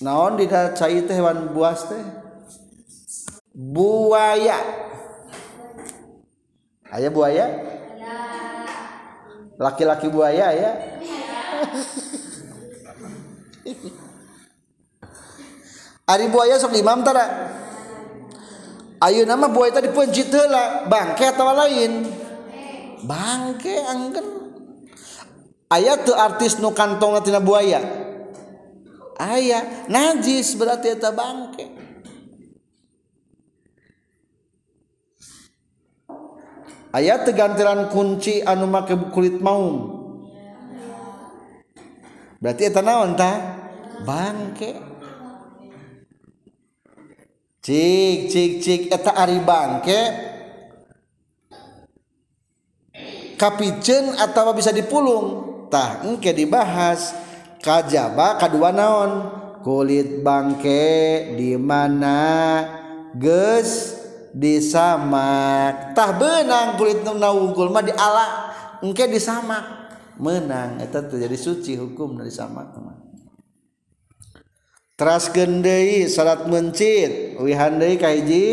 naon 0.02 0.42
di 0.42 0.50
cai 0.50 1.06
teh 1.06 1.14
hewan 1.14 1.54
buas 1.54 1.86
teh? 1.86 2.02
Buaya. 3.54 4.58
Ayah 6.90 7.12
buaya? 7.14 7.46
Laki-laki 9.58 10.10
buaya 10.10 10.54
ya? 10.54 10.72
Ari 16.08 16.32
buaya 16.32 16.56
sok 16.56 16.72
imam 16.80 17.04
tara. 17.04 17.52
Ayo 19.04 19.28
nama 19.28 19.52
buaya 19.52 19.76
tadi 19.76 19.92
pencit 19.92 20.32
heula 20.32 20.88
bangke 20.88 21.28
atau 21.28 21.52
lain? 21.52 22.08
Bangke 23.04 23.76
angker 23.78 24.26
ayat 25.68 26.08
tuh 26.08 26.16
artis 26.16 26.64
nu 26.64 26.72
kantong 26.72 27.20
tina 27.22 27.44
buaya? 27.44 27.84
Ayah 29.20 29.86
najis 29.92 30.56
berarti 30.56 30.96
eta 30.96 31.12
bangke. 31.12 31.76
Ayat 36.96 37.28
tegantiran 37.28 37.92
kunci 37.92 38.42
anu 38.42 38.66
make 38.66 38.96
kulit 39.12 39.44
maung. 39.44 39.92
Berarti 42.40 42.64
eta 42.64 42.80
naon 42.80 43.14
tah 43.20 43.36
bangke 44.08 44.97
cik 47.68 48.32
cik 48.32 48.52
cik. 48.64 48.82
Eta 48.88 49.12
ari 49.12 49.44
bangke. 49.44 50.02
Kapicen 53.36 54.16
atau 54.16 54.56
bisa 54.56 54.72
dipulung. 54.72 55.26
Tah 55.68 56.08
engke 56.08 56.32
dibahas. 56.32 57.12
Kajaba 57.60 58.40
kadua 58.40 58.72
naon? 58.72 59.12
Kulit 59.60 60.24
bangke 60.24 61.36
di 61.36 61.60
mana? 61.60 62.64
Geus 63.20 64.00
disamak. 64.32 65.92
Tah 65.92 66.16
benang 66.16 66.80
kulit 66.80 67.04
naungkul 67.04 67.68
mah 67.68 67.84
diala. 67.84 68.28
Engke 68.80 69.12
disamak. 69.12 69.92
Menang. 70.18 70.82
Eta 70.82 71.04
terjadi 71.04 71.38
suci 71.38 71.78
hukum 71.78 72.18
dari 72.18 72.32
samak 72.32 72.74
mah. 72.80 72.97
teras 74.98 75.30
gendei 75.30 76.10
salat 76.10 76.50
mencit. 76.50 77.38
Wihandei 77.38 78.02
kaiji 78.02 78.46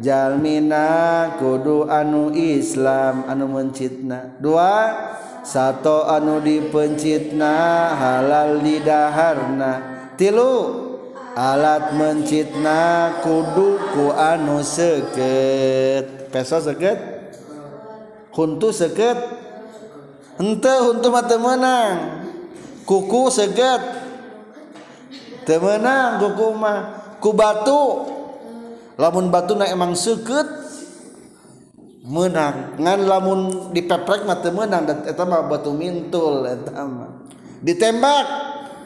jalmina 0.00 1.36
kudu 1.36 1.84
anu 1.84 2.32
Islam 2.32 3.28
anu 3.28 3.52
mencitna. 3.52 4.40
Dua 4.40 4.96
satu 5.44 6.08
anu 6.08 6.40
dipencitna 6.40 7.52
halal 8.00 8.64
didaharna. 8.64 9.72
Tilu 10.16 10.52
alat 11.36 11.92
mencitna 11.92 13.20
kudu 13.20 13.76
ku 13.92 14.08
anu 14.16 14.64
seket 14.64 16.32
peso 16.32 16.64
seket 16.64 16.96
huntu 18.32 18.72
seket 18.72 19.20
ente 20.40 20.74
huntu 20.80 21.12
mata 21.12 21.36
menang 21.36 22.24
kuku 22.86 23.34
seket 23.34 23.93
temenang 25.44 26.18
kukuma 26.20 27.04
ku 27.22 27.32
batu. 27.32 28.12
Lamun 28.94 29.26
batu 29.32 29.58
na 29.58 29.66
emang 29.70 29.96
seket 29.98 30.46
menang. 32.04 32.76
Ngan 32.78 33.00
lamun 33.08 33.40
dipeprek 33.72 34.28
mah 34.28 34.38
temenang 34.44 34.84
dan 34.84 34.98
etama 35.08 35.44
batu 35.48 35.72
mintul 35.72 36.44
etama 36.44 37.24
ditembak 37.64 38.26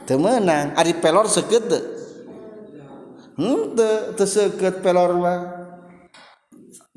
temenang 0.07 0.71
ari 0.79 0.94
pelor 0.94 1.27
seket 1.27 1.66
hmm 3.35 3.75
te, 3.75 3.88
te 4.14 4.25
seket 4.25 4.81
pelor 4.81 5.18
mah. 5.18 5.40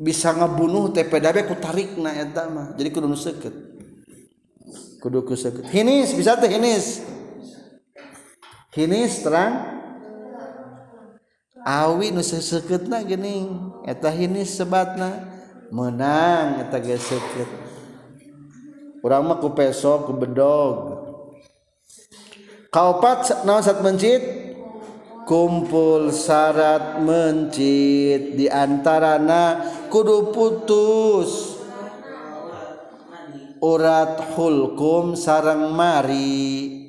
Bisa 0.02 0.34
ngebunuh 0.34 0.90
teh 0.90 1.06
pedabe 1.06 1.46
ku 1.46 1.54
tarik 1.58 1.94
na 2.00 2.16
etama 2.16 2.74
jadi 2.74 2.90
kudu 2.90 3.14
seket 3.14 3.54
kudu 4.98 5.26
ku 5.26 5.38
seket 5.38 5.68
hinis 5.70 6.14
bisa 6.16 6.38
teh 6.38 6.50
hinis. 6.50 7.02
hinis 8.72 9.20
terang 9.24 9.68
awi 11.68 12.10
nu 12.10 12.24
seseketna 12.24 13.04
geuning 13.04 13.76
eta 13.86 14.10
hinis 14.10 14.56
sebatna. 14.56 15.30
Menang 15.72 16.68
eta 16.68 16.84
ge 16.84 17.00
seukeut 17.00 17.48
urang 19.02 19.24
mah 19.24 19.38
ku 19.40 19.56
peso 19.56 20.04
ku 20.04 20.12
bedog. 20.20 21.00
Kaopat 22.72 23.44
naon 23.44 23.64
sat 23.64 23.84
mencit? 23.84 24.24
Kumpul 25.28 26.12
syarat 26.12 27.00
mencit. 27.00 28.36
Di 28.36 28.48
antarana 28.52 29.64
kudu 29.88 30.32
putus. 30.32 31.60
Urat 33.64 34.36
hulkum 34.36 35.16
sarang 35.16 35.72
mari. 35.72 36.81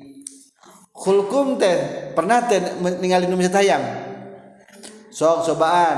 hulkum 1.03 1.59
teh 1.59 2.09
pernah 2.15 2.47
teh 2.47 2.63
ningali 2.79 3.27
nu 3.27 3.35
tayang? 3.51 3.83
Sok 5.11 5.45
cobaan 5.51 5.97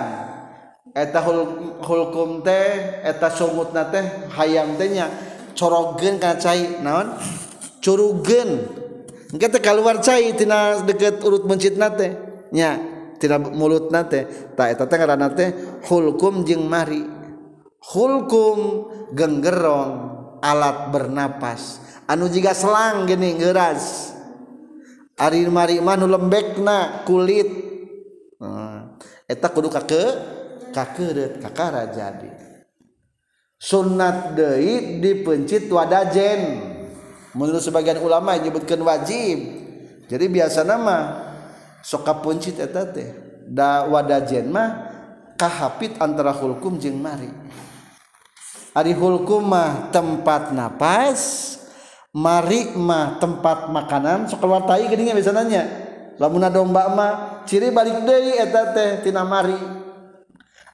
eta 0.92 1.22
hul, 1.22 1.40
hulkum 1.86 2.42
teh 2.42 3.00
eta 3.06 3.30
sungutna 3.30 3.88
teh 3.94 4.04
hayam 4.34 4.76
teh 4.76 4.90
nya 4.90 5.08
corogeun 5.54 6.18
kana 6.18 6.36
cai 6.42 6.82
naon? 6.82 7.14
Curugeun. 7.86 8.82
engke 9.30 9.48
teh 9.52 9.62
keluar 9.62 10.02
cai 10.02 10.34
tina 10.34 10.82
deket 10.82 11.22
urut 11.22 11.46
mencitna 11.46 11.94
teh 11.94 12.18
nya 12.50 12.82
tina 13.22 13.38
mulutna 13.38 14.10
teh. 14.10 14.26
Ta 14.58 14.74
eta 14.74 14.90
teh 14.90 14.98
ngaranna 14.98 15.30
teh 15.38 15.54
hulkum 15.86 16.42
jeung 16.44 16.66
mari. 16.66 17.06
Hulkum 17.86 18.90
genggerong 19.14 19.94
alat 20.42 20.90
bernapas. 20.90 21.78
Anu 22.10 22.26
jiga 22.26 22.58
selang 22.58 23.06
gini 23.06 23.38
geras 23.38 24.15
Ari 25.16 25.48
marima 25.48 25.96
nu 25.96 26.12
lembekna 26.12 27.08
kulit. 27.08 27.64
Hmm. 28.36 29.00
eta 29.32 29.48
kudu 29.48 29.72
kake 29.72 30.04
kakeureut 30.76 31.40
kakara 31.40 31.88
jadi 31.88 32.30
sunat 33.56 34.36
deui 34.36 35.00
dipencit 35.00 35.72
wadajen 35.72 36.62
menurut 37.34 37.64
sebagian 37.64 38.00
ulama 38.04 38.38
nyebutkan 38.38 38.80
wajib. 38.84 39.64
Jadi 40.06 40.26
biasa 40.30 40.62
nama 40.62 40.98
sok 41.82 42.06
kapuncit 42.06 42.62
eta 42.62 42.86
teh. 42.86 43.10
Da 43.46 43.86
wadajen 43.90 44.50
mah 44.50 44.70
kahapit 45.38 45.98
antara 45.98 46.34
hulkum 46.34 46.78
jeung 46.78 47.02
mari. 47.02 47.30
Ari 48.76 48.94
hulkum 48.94 49.48
mah 49.48 49.90
tempat 49.90 50.54
napas 50.54 51.22
Mari 52.16 52.72
mah 52.80 53.20
tempat 53.20 53.68
makanan 53.68 54.32
sok 54.32 54.40
keluar 54.40 54.64
tai 54.64 54.88
geuning 54.88 55.12
bisa 55.20 55.36
nanya. 55.36 55.68
Lamun 56.16 56.48
domba 56.48 56.88
mah 56.88 57.12
ciri 57.44 57.76
balik 57.76 58.08
deui 58.08 58.40
eta 58.40 58.72
teh 58.72 59.04
tina 59.04 59.28
mari. 59.28 59.60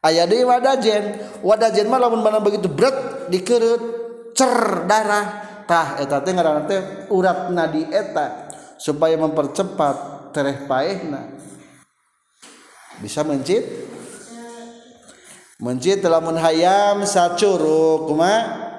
Aya 0.05 0.29
deui 0.29 0.45
wadajen, 0.45 1.17
wadajen 1.41 1.89
mah 1.89 1.97
lamun 1.97 2.21
mana 2.21 2.37
begitu 2.37 2.69
bret 2.69 3.25
dikereut 3.33 3.81
cer 4.37 4.85
darah 4.85 5.65
tah 5.65 5.97
eta 5.97 6.21
teh 6.21 6.29
ngaranna 6.29 6.61
teh 6.69 6.81
urat 7.09 7.49
nadi 7.49 7.89
eta 7.89 8.45
supaya 8.77 9.17
mempercepat 9.17 10.29
tereh 10.37 10.69
paehna. 10.69 11.25
Bisa 13.01 13.25
mencit? 13.25 13.65
Mencit 15.57 16.05
lamun 16.05 16.37
hayam 16.37 17.01
sacuruk 17.01 18.05
kumaha? 18.13 18.70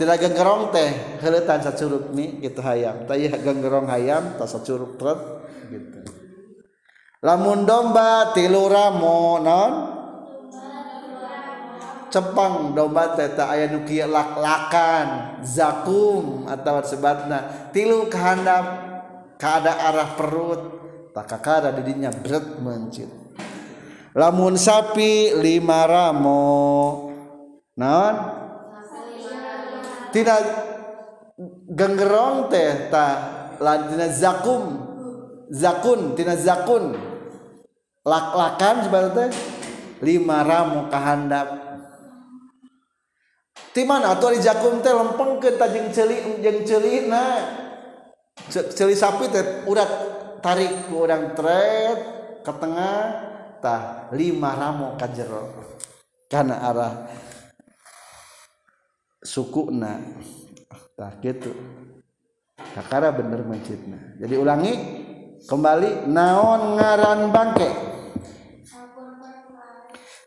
tina 0.00 0.16
genggerong 0.16 0.72
teh 0.72 1.20
heuletan 1.20 1.60
sacuruk 1.60 2.08
mi 2.16 2.40
gitu 2.40 2.64
hayam. 2.64 3.04
Tah 3.04 3.20
ieu 3.20 3.28
genggerong 3.28 3.84
hayam 3.84 4.40
tah 4.40 4.48
sacuruk 4.48 4.96
tret 4.96 5.20
gitu. 5.68 6.00
Lamun 7.20 7.68
domba 7.68 8.32
tilu 8.32 8.64
ramo 8.64 9.36
naon? 9.44 9.74
Cempang. 12.08 12.72
Domba 12.72 13.12
teh 13.12 13.28
tah 13.36 13.52
aya 13.52 13.68
nu 13.68 13.84
kieu 13.84 14.08
lak-lakan 14.08 15.36
zakum 15.44 16.48
atawa 16.48 16.80
sebatna. 16.80 17.68
Tilu 17.68 18.08
kahandap 18.08 18.64
kada 19.36 19.84
arah 19.84 20.16
perut 20.16 20.60
tak 21.12 21.28
kakara 21.28 21.76
didinya 21.76 22.08
bret 22.08 22.56
mencit. 22.56 23.12
Lamun 24.16 24.56
sapi 24.56 25.36
lima 25.36 25.84
ramo 25.84 26.48
naon? 27.76 28.39
tina 30.12 30.36
genggerong 31.70 32.50
teh 32.52 32.90
ta 32.92 33.06
ladina 33.58 34.06
zakum. 34.10 34.62
Zakun 35.50 36.14
tina 36.14 36.38
zakun. 36.38 36.94
Lak-lakan 38.06 38.76
sebenarnya 38.86 39.14
teh. 39.16 39.30
Lima 40.00 40.40
ramu 40.40 40.88
kahandap 40.88 41.60
ti 43.76 43.84
mana 43.84 44.16
atuh 44.16 44.32
di 44.32 44.40
zakum 44.40 44.80
teh 44.80 44.88
lempengkeun 44.88 45.60
ta 45.60 45.68
jeung 45.68 45.92
ceuli 45.92 46.40
jeung 46.40 46.64
ceulina 46.64 47.36
ceuli 48.48 48.96
sapi 48.96 49.28
teh 49.28 49.68
urat 49.68 49.90
tarik 50.40 50.88
ku 50.88 51.04
urang 51.04 51.36
tret 51.36 51.98
ke 52.40 52.52
tengah 52.56 52.98
tah 53.60 54.08
lima 54.16 54.56
ramu 54.56 54.96
ka 54.96 55.04
jero. 55.12 55.52
Kana 56.32 56.64
arah. 56.64 56.92
Sukuna. 59.22 60.00
Tah 60.96 61.12
gitu. 61.20 61.52
Kakara 62.56 63.12
bener 63.12 63.44
mencitna. 63.44 64.16
Jadi 64.20 64.34
ulangi 64.36 64.72
kembali 65.48 66.08
naon 66.08 66.76
ngaran 66.76 67.20
bangke? 67.32 67.70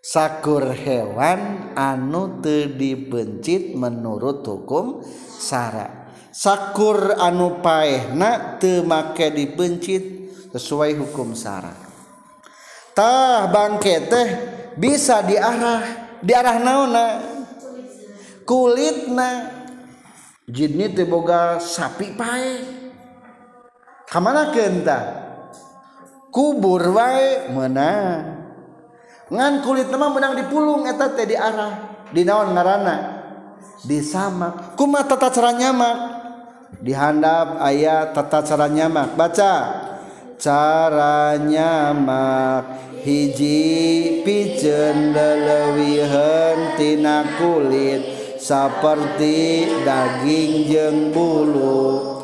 Sakur 0.03 0.69
hewan 0.77 1.73
anu 1.73 2.37
teu 2.43 2.69
dibencit 2.69 3.73
menurut 3.73 4.45
hukum 4.45 5.01
sara 5.41 6.03
sakur 6.33 7.17
anu 7.17 7.61
paehna 7.61 8.57
teu 8.57 8.81
make 8.81 9.29
dibencit 9.33 10.33
sesuai 10.49 10.97
hukum 10.97 11.37
sara 11.37 11.73
tah 12.97 13.49
bangke 13.53 14.09
teh 14.09 14.27
bisa 14.77 15.21
diarah 15.21 15.81
diarah 16.25 16.57
naona 16.57 17.05
kulit 18.47 19.09
na 19.09 19.49
jidni 20.47 20.91
teboga 20.91 21.57
sapi 21.59 22.15
pae. 22.15 22.51
Kamana 24.07 24.53
kenta 24.53 24.99
kubur 26.29 26.83
wae 26.93 27.49
menang 27.49 28.45
ngan 29.33 29.53
kulit 29.65 29.89
nama 29.89 30.13
menang 30.13 30.37
dipulung 30.37 30.85
eta 30.85 31.09
teh 31.17 31.25
di 31.25 31.33
arah 31.33 32.05
di 32.13 32.21
naon 32.21 32.53
ngarana 32.53 32.95
disamak 33.81 34.77
kuma 34.77 35.01
tata 35.03 35.33
cara 35.33 35.51
nyamak. 35.51 35.97
Dihandap 36.83 37.63
ayat 37.63 38.11
tata 38.11 38.43
cara 38.43 38.67
nyamak. 38.67 39.15
Baca. 39.15 39.53
Cara 40.35 41.39
nyamak. 41.39 42.63
Hiji 43.03 44.19
pijen 44.27 45.15
lelewihan 45.15 46.75
tina 46.75 47.23
kulit. 47.39 48.12
seperti 48.43 49.63
daging 49.87 50.51
jeng 50.67 50.97
bulu. 51.15 52.19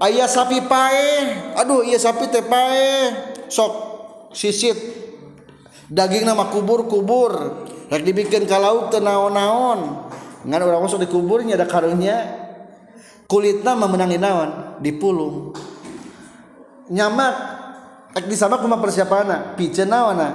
Ayah 0.00 0.24
sapi 0.24 0.64
pae. 0.64 1.36
Aduh 1.60 1.84
iya 1.84 2.00
sapi 2.00 2.32
teh 2.32 2.40
pae. 2.40 3.12
Sok 3.52 3.72
sisit. 4.32 4.74
Daging 5.92 6.24
nama 6.24 6.48
kubur-kubur 6.48 7.68
rek 7.92 8.00
dibikin 8.00 8.48
ke 8.48 8.56
laut 8.56 8.88
teu 8.88 9.04
naon-naon. 9.04 10.08
Ngan 10.48 10.64
urang 10.64 10.88
masuk 10.88 11.04
dikuburnya 11.04 11.60
ada 11.60 11.68
karungnya 11.68 12.48
kulitna 13.28 13.76
memenangi 13.76 14.16
naon? 14.16 14.80
Dipulung. 14.80 15.52
Nyamak. 16.88 17.34
Rek 18.16 18.26
disabak 18.32 18.64
kumaha 18.64 18.80
persiapana. 18.80 19.52
Piceun 19.60 19.92
naonna 19.92 20.24
ah? 20.24 20.32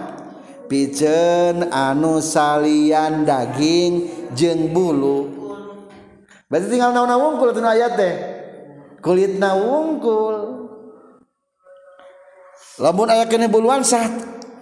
pijen 0.67 1.71
anu 1.71 2.19
salian 2.19 3.23
daging 3.23 4.08
jeng 4.36 4.75
bulu. 4.75 5.34
Berarti 6.47 6.67
tinggal 6.71 6.95
naon 6.95 7.12
wungkul 7.12 7.51
itu 7.51 7.60
ayat 7.60 7.99
teh. 7.99 8.15
Kulit 9.03 9.36
na 9.39 9.56
wungkul 9.56 10.67
lamun 12.77 13.10
ayat 13.10 13.27
kene 13.27 13.49
buluan 13.49 13.82
sah 13.82 14.06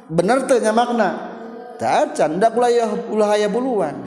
bener 0.10 0.46
teh 0.50 0.62
nya 0.62 0.74
makna. 0.74 1.34
Tacan 1.76 2.40
ndak 2.40 2.56
ulah 2.56 2.72
ya 2.72 2.86
ulah 3.12 3.30
aya 3.36 3.52
buluan. 3.52 4.00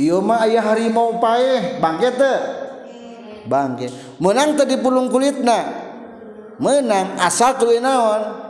Ieu 0.00 0.18
mah 0.24 0.44
aya 0.44 0.60
harimau 0.64 1.20
pae 1.20 1.80
bangke 1.80 2.10
teh. 2.16 2.38
Bangke. 3.48 3.88
Menang 4.20 4.56
tadi 4.56 4.76
di 4.76 4.82
pulung 4.82 5.08
kulitna. 5.08 5.88
Menang 6.60 7.16
asal 7.16 7.56
kulit 7.56 7.80
naon? 7.80 8.49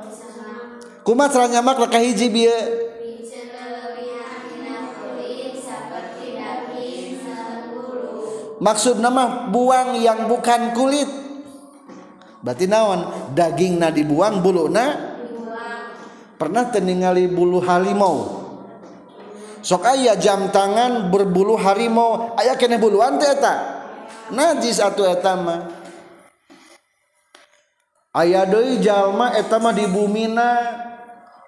kumat 1.04 1.32
ranyamak 1.32 1.76
leka 1.80 1.98
hiji 2.00 2.28
bieu 2.28 2.90
maksud 8.60 9.00
nama 9.00 9.48
buang 9.48 9.96
yang 9.96 10.28
bukan 10.28 10.76
kulit. 10.76 11.08
Berarti 12.40 12.68
naon? 12.68 13.32
Daging 13.32 13.80
na 13.80 13.88
dibuang 13.92 14.44
bulu 14.44 14.68
na? 14.68 15.16
Pernah 16.36 16.72
teningali 16.72 17.28
bulu 17.28 17.60
harimau? 17.60 18.40
Sok 19.60 19.84
ayah 19.92 20.16
jam 20.16 20.48
tangan 20.48 21.12
berbulu 21.12 21.56
harimau. 21.56 22.32
Ayah 22.40 22.56
kena 22.56 22.80
buluan 22.80 23.20
teh 23.20 23.28
eta? 23.28 23.80
Najis 24.32 24.80
atau 24.80 25.04
etama 25.04 25.80
ayah 28.14 28.46
doi 28.46 28.78
jalma 28.82 29.34
etama 29.38 29.70
di 29.74 29.86
bumina 29.86 30.74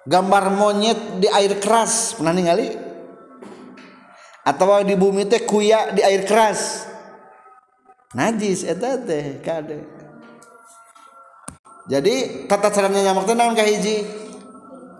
gambar 0.03 0.53
monyet 0.53 1.19
di 1.19 1.27
air 1.31 1.59
keras. 1.59 2.15
Pernah 2.19 2.33
ningali? 2.35 2.67
Atau 4.43 4.83
di 4.83 4.95
bumi 4.99 5.23
teh 5.23 5.47
kuya 5.47 5.95
di 5.95 6.03
air 6.03 6.27
keras. 6.27 6.87
Najis 8.13 8.67
eta 8.67 8.99
teh 8.99 9.39
kade. 9.39 9.79
Jadi 11.87 12.47
tata 12.47 12.71
caranya 12.71 13.11
nyamak 13.11 13.27
teh 13.27 13.35
naon 13.35 13.55
hiji? 13.55 14.23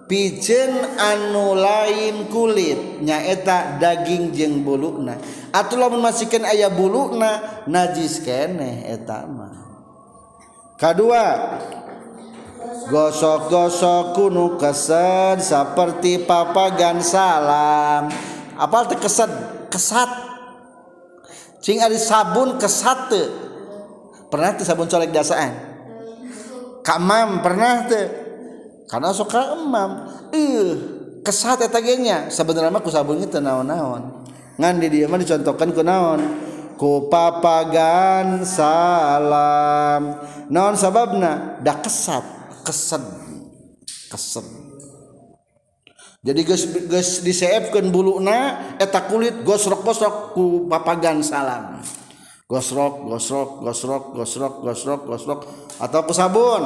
Pijen 0.03 0.99
anu 0.99 1.55
lain 1.55 2.27
kulit 2.27 2.99
nyaeta 2.99 3.79
daging 3.79 4.35
jeng 4.35 4.53
bulukna. 4.67 5.15
Atuh 5.55 5.79
lamun 5.79 6.03
masikeun 6.03 6.43
aya 6.43 6.67
bulukna 6.67 7.63
najis 7.71 8.19
kene 8.19 8.83
eta 8.83 9.23
mah. 9.23 9.63
Kadua 10.75 11.55
gosok-gosok 12.89 14.17
kunu 14.17 14.59
kesed 14.59 15.43
seperti 15.43 16.23
papagan 16.23 16.99
salam. 16.99 18.11
Apal 18.59 18.87
teh 18.91 18.99
kesed 18.99 19.31
kesat. 19.71 20.09
Cing 21.63 21.79
ada 21.79 21.95
sabun 21.95 22.59
kesat 22.59 23.07
pernah 24.27 24.51
tuh 24.57 24.65
sabun 24.67 24.89
colek 24.91 25.15
dasaan 25.15 25.73
kamam 26.83 27.39
pernah 27.39 27.87
tuh 27.87 28.07
karena 28.91 29.09
suka 29.15 29.57
emam. 29.57 30.05
Ih 30.35 30.77
kesat 31.23 31.63
eta 31.65 31.79
nya 31.79 32.27
sebenarnya 32.29 32.69
mah 32.69 32.83
ku 32.83 32.91
sabun 32.91 33.23
itu 33.23 33.39
naon-naon. 33.39 34.27
Ngan 34.59 34.75
di 34.77 34.87
dia 34.91 35.09
mah 35.09 35.17
dicontohkan 35.17 35.73
ku 35.73 35.81
naon? 35.81 36.19
Ku 36.77 37.07
papagan 37.09 38.43
salam. 38.45 40.19
Naon 40.51 40.75
sababna? 40.77 41.57
Dah 41.63 41.79
kesat 41.79 42.42
kesed 42.63 43.03
kesed 44.09 44.47
jadi 46.23 46.39
guys 46.47 46.63
guys 46.87 47.19
diseepkan 47.19 47.91
buluna 47.91 48.71
eta 48.79 49.03
kulit 49.11 49.43
gosrok 49.43 49.83
gosrok 49.83 50.31
ku 50.31 50.71
papagan 50.71 51.19
salam. 51.19 51.83
Gosrok 52.47 53.11
gosrok 53.11 53.59
gosrok 53.59 54.03
gosrok 54.15 54.53
gosrok 54.63 55.01
gosrok 55.03 55.39
atau 55.83 55.99
ku 56.07 56.15
sabun. 56.15 56.63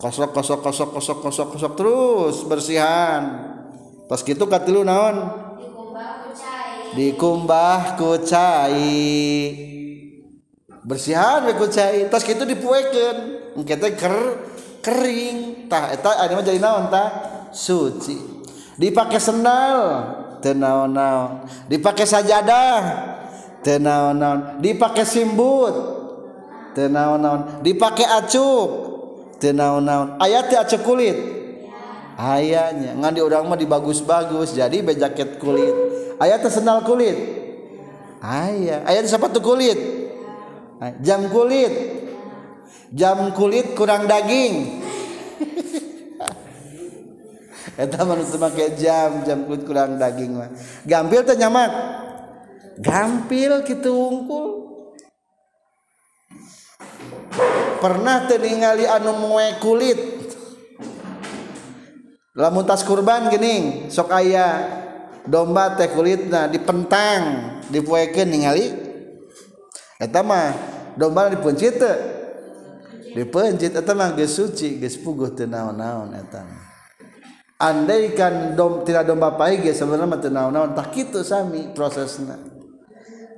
Kosok 0.00 0.32
kosok 0.32 0.64
kosok 0.64 0.96
kosok 0.96 1.18
kosok 1.20 1.46
kosok 1.52 1.72
terus 1.76 2.36
bersihan. 2.48 3.52
Pas 4.08 4.24
gitu 4.24 4.48
katilu 4.48 4.80
naon? 4.80 5.28
Dikumbah 6.96 8.00
ku 8.00 8.16
cai. 8.24 8.96
Bersihan 10.88 11.44
ku 11.52 11.68
cai. 11.68 12.08
Tas 12.08 12.24
gitu 12.24 12.48
dipuekeun. 12.48 13.16
Engke 13.60 13.76
ker 13.92 14.40
keringtah 14.80 15.96
jadi 16.44 16.60
naontah 16.60 17.08
suci. 17.52 18.42
Dipakai 18.80 19.20
sendal 19.20 19.80
tenaon-naon 20.40 21.44
dipakai 21.68 22.08
sajadah 22.08 22.80
tenaon-naon 23.60 24.56
dipakai 24.64 25.04
simbut 25.04 25.76
tenaon-naon 26.72 27.60
dipakai 27.60 28.08
acuk 28.08 28.68
tenaon-naon 29.36 30.16
ayat 30.16 30.48
acuk 30.48 30.80
kulit? 30.80 31.16
Ayahnya 32.20 32.96
ngan 33.00 33.16
di 33.16 33.20
orang 33.24 33.48
mah 33.48 33.56
dibagus-bagus 33.56 34.52
jadi 34.52 34.84
bejaket 34.84 35.40
kulit. 35.40 35.72
Ayat 36.20 36.44
sendal 36.52 36.84
kulit? 36.84 37.16
Ayah 38.20 38.84
ayat 38.84 39.08
sepatu 39.08 39.40
kulit? 39.40 39.76
Jam 41.00 41.28
kulit? 41.32 41.99
jam 42.90 43.30
kulit 43.34 43.78
kurang 43.78 44.10
daging 44.10 44.82
Eta 47.80 48.04
manusia 48.04 48.36
pakai 48.36 48.76
jam, 48.76 49.24
jam 49.24 49.48
kulit 49.48 49.64
kurang 49.64 49.96
daging 49.96 50.36
mah. 50.36 50.52
Gampil 50.84 51.24
teh 51.24 51.32
nyamak. 51.32 51.72
Gampil 52.76 53.64
gitu 53.64 53.88
wungkul. 53.88 54.48
Pernah 57.80 58.28
teu 58.28 58.36
ningali 58.36 58.84
anu 58.84 59.16
moe 59.16 59.48
kulit. 59.64 59.96
Lamun 62.36 62.68
tas 62.68 62.84
kurban 62.84 63.32
gini, 63.32 63.88
sok 63.88 64.12
aya 64.12 64.60
domba 65.24 65.72
teh 65.72 65.88
kulitna 65.88 66.52
dipentang, 66.52 67.64
dipoekeun 67.72 68.28
ningali. 68.28 68.76
Eta 69.96 70.20
mah 70.20 70.52
domba 71.00 71.32
dipuncit 71.32 71.80
teu 71.80 72.19
dipencit 73.16 73.74
eta 73.74 73.92
mah 73.92 74.14
geus 74.14 74.36
suci 74.36 74.78
geus 74.78 74.98
puguh 75.00 75.34
teu 75.34 75.50
naon-naon 75.50 76.14
eta 76.14 76.46
andaikan 77.60 78.54
dom 78.54 78.82
tidak 78.86 79.08
domba 79.08 79.34
pai 79.34 79.60
ge 79.60 79.74
sebenarnya 79.74 80.18
teu 80.18 80.30
naon-naon 80.32 80.72
tah 80.72 80.88
kitu 80.88 81.20
sami 81.26 81.70
prosesna 81.74 82.38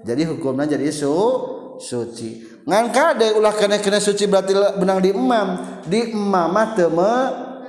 jadi 0.02 0.26
hukumnya 0.26 0.74
jadi 0.74 0.90
su 0.90 1.14
suci. 1.78 2.42
Ngan 2.66 2.94
kade 2.94 3.38
ulah 3.38 3.54
kena 3.54 3.78
kena 3.78 4.02
suci 4.02 4.26
berarti 4.26 4.54
benang 4.78 4.98
di 4.98 5.10
imam 5.14 5.48
di 5.86 6.10
imam 6.14 6.50
mah 6.50 6.68
teu 6.74 6.90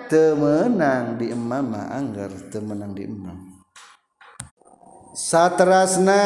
teu 0.09 0.33
menang. 0.37 1.17
Di 1.17 1.29
imam 1.29 1.61
mah 1.61 1.93
anggar 1.93 2.33
teu 2.49 2.61
menang 2.61 2.93
di 2.97 3.05
imam 3.05 3.53
saterasna 5.13 6.25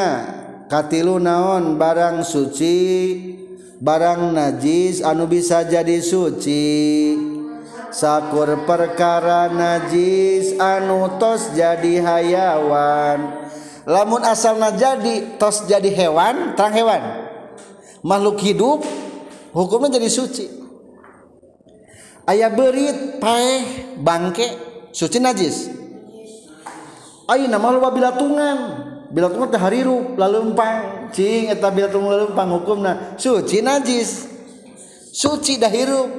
katilu 0.71 1.19
naon 1.19 1.75
barang 1.75 2.23
suci 2.23 2.75
barang 3.77 4.33
najis 4.33 5.05
anu 5.05 5.29
bisa 5.29 5.65
jadi 5.65 6.01
suci. 6.01 7.15
Sakur 7.87 8.67
perkara 8.67 9.49
najis 9.49 10.59
anu 10.59 11.17
tos 11.17 11.55
jadi 11.55 12.03
hayawan. 12.03 13.47
Lamun 13.87 14.21
asalnya 14.27 14.75
jadi 14.75 15.39
tos 15.39 15.63
jadi 15.65 15.87
hewan 15.87 16.53
terang 16.59 16.75
hewan. 16.75 17.01
Makhluk 18.03 18.37
hidup 18.43 18.83
hukumnya 19.55 19.97
jadi 19.97 20.09
suci. 20.11 20.45
Ayah 22.27 22.51
berit 22.51 23.23
paeh 23.23 23.95
bangke 24.03 24.45
suci 24.91 25.17
najis. 25.23 25.71
Ayo 27.31 27.47
nama 27.47 27.71
lu 27.71 27.79
bilatungan. 27.79 28.57
Bilatungan 29.07 29.47
teh 29.47 29.61
hariru 29.63 30.19
lalu 30.19 30.51
empang 30.51 30.96
cing 31.13 31.51
eta 31.51 31.71
bilatul 31.71 32.03
mulum 32.03 32.31
panghukumna 32.33 33.19
suci 33.19 33.61
najis. 33.61 34.27
Suci 35.13 35.57
dah 35.57 35.71
hirup. 35.71 36.09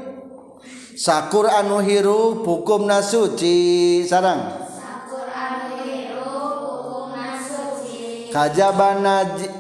Sakur 0.98 1.46
anu 1.46 1.79
hirup 1.83 2.42
hukumna 2.42 2.98
suci. 3.05 4.03
Sarang. 4.05 4.66
Sakur 4.66 5.29
anu 5.31 5.87
hirup 5.87 6.59
hukumna 6.64 7.38
suci. 7.38 8.35
kajaban 8.35 9.07
najis 9.07 9.53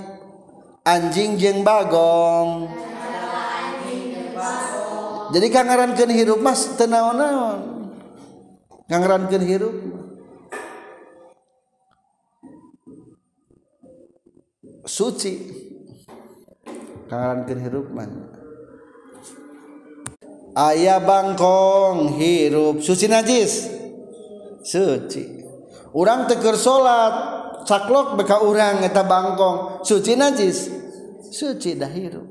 anjing 0.88 1.36
jeng 1.36 1.60
bagong. 1.60 2.72
Jadi 5.28 5.46
kangarankeun 5.52 6.12
hirup 6.16 6.40
mas 6.40 6.72
tenaon-naon 6.80 7.60
kangarankeun 8.88 9.44
hirup. 9.44 9.76
suci. 14.88 15.36
Kalankan 17.08 17.60
hirup 17.60 17.88
mana 17.92 18.38
ayah 20.58 20.98
bangkong 20.98 22.18
hirup. 22.18 22.82
Suci 22.82 23.06
najis. 23.06 23.70
Suci. 24.66 25.46
Orang 25.94 26.26
teker 26.26 26.58
salat 26.58 27.14
caklok 27.64 28.18
beka 28.18 28.42
orang 28.42 28.82
eta 28.82 29.06
bangkong. 29.06 29.86
Suci 29.86 30.18
najis. 30.18 30.68
Suci 31.30 31.78
dah 31.78 31.88
hirup. 31.88 32.26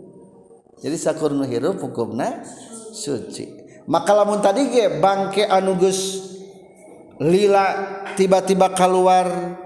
Jadi 0.78 0.98
sakur 1.00 1.34
nu 1.34 1.48
hirup 1.48 1.80
hukumna 1.80 2.44
suci. 2.94 3.66
Maka 3.88 4.12
lamun 4.12 4.44
tadi 4.44 4.68
ge 4.68 5.00
bangke 5.00 5.48
anugus 5.48 6.28
lila 7.18 7.66
tiba-tiba 8.14 8.76
keluar 8.76 9.58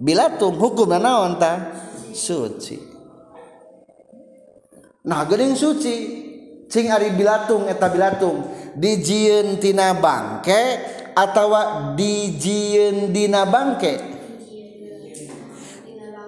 bilatung 0.00 0.56
hukumna 0.56 1.02
naon 1.02 1.36
tah? 1.36 1.58
suci. 2.12 2.78
Nah 5.00 5.24
Geing 5.24 5.56
suci 5.56 5.96
cing 6.70 6.86
Ari 6.92 7.16
bilatung 7.16 7.66
eta 7.66 7.90
bilatung. 7.90 8.46
Dijieun 8.78 9.58
tina 9.58 9.96
bangke 9.98 10.78
atawa 11.18 11.92
dijieun 11.98 13.10
dina 13.10 13.42
bangke? 13.44 13.94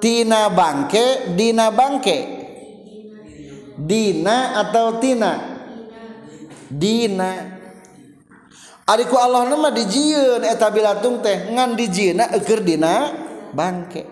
Tina 0.03 0.51
bangke 0.51 1.39
Dina 1.39 1.71
bangke? 1.71 2.19
Dina 3.79 4.59
atau 4.67 4.99
Tina? 4.99 5.33
Dina. 6.69 7.31
Ariku 8.83 9.15
Allah 9.15 9.47
nama 9.47 9.71
dijieun 9.71 10.43
eta 10.43 10.69
bilatung 10.75 11.23
teh 11.23 11.55
ngan 11.55 11.79
dijina 11.79 12.35
eukeur 12.35 12.61
Dina 12.67 13.15
bangke. 13.55 14.12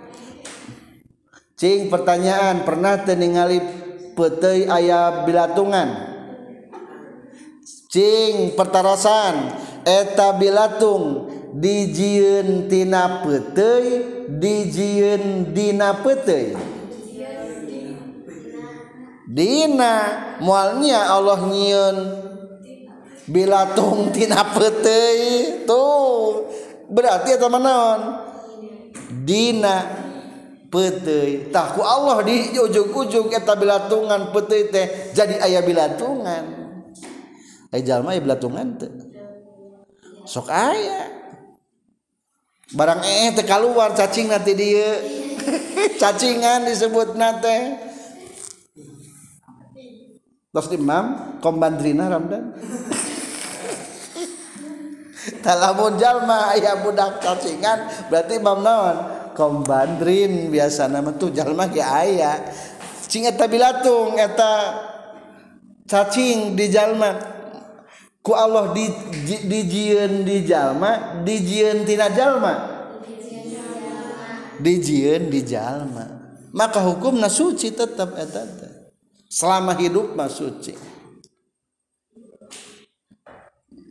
Cing 1.60 1.92
pertanyaan 1.92 2.64
pernah 2.64 3.04
teningali 3.04 3.60
petei 4.16 4.64
ayah 4.64 5.28
bilatungan? 5.28 5.88
Cing 7.92 8.56
pertarosan 8.56 9.60
eta 9.84 10.40
bilatung 10.40 11.28
dijieun 11.52 12.64
tina 12.64 13.20
peuteuy 13.20 13.86
dijieun 14.40 15.52
dina 15.52 16.00
peuteuy 16.00 16.56
Dina 19.28 19.94
moalnya 20.40 21.12
Allah 21.12 21.44
nyieun 21.44 21.96
bilatung 23.28 24.08
tina 24.16 24.48
peuteuy 24.56 25.60
tuh. 25.68 26.48
Berarti 26.88 27.36
eta 27.36 27.52
naon? 27.52 28.00
Dina. 29.28 30.08
peteuy 30.70 31.50
tah 31.50 31.74
ku 31.74 31.82
Allah 31.82 32.22
di 32.22 32.54
ujug-ujung 32.54 33.34
eta 33.34 33.58
bilatungan 33.58 34.30
peti 34.30 34.70
teh 34.70 34.86
jadi 35.10 35.42
aya 35.42 35.60
bilatungan. 35.66 36.44
Aya 37.74 37.82
jalma 37.82 38.14
aya 38.14 38.22
bilatungan 38.22 38.78
teh. 38.78 38.90
Sok 40.24 40.46
aya. 40.46 41.10
Barang 42.70 43.02
eh 43.02 43.34
teh 43.34 43.42
keluar 43.42 43.92
cacing 43.98 44.30
nanti 44.30 44.54
dia. 44.54 44.90
Cacingan 46.00 46.64
disebut 46.70 47.18
nate 47.18 47.90
terus 50.50 50.66
imam 50.70 51.38
kombandrina 51.42 52.06
ramdan. 52.06 52.54
Tak 55.40 55.56
lamun 55.56 56.00
jalma 56.00 56.52
ayah 56.56 56.80
budak 56.80 57.20
cacingan 57.20 57.88
berarti 58.08 58.40
imam 58.40 58.60
naon? 58.64 58.96
kaum 59.36 59.62
Bandrin 59.66 60.48
biasa 60.48 60.90
nama 60.90 61.14
tuh 61.14 61.30
jalma 61.30 61.70
ge 61.70 61.82
aya. 61.82 62.40
Cing 63.10 63.26
eta 63.26 63.50
bilatung 63.50 64.14
eta 64.18 64.52
cacing 65.90 66.54
di 66.54 66.70
jalma 66.70 67.18
ku 68.22 68.30
Allah 68.36 68.70
di 68.70 68.86
dijieun 69.50 70.22
di 70.22 70.46
jalma 70.46 71.22
dijieun 71.26 71.82
tina 71.82 72.06
jalma 72.14 72.54
dijieun 74.62 75.26
di 75.26 75.42
jalma 75.42 76.06
maka 76.54 76.78
hukumna 76.86 77.26
suci 77.26 77.74
tetap 77.74 78.14
eta 78.14 78.46
selama 79.30 79.78
hidup 79.78 80.14
mah 80.18 80.26
suci. 80.26 80.74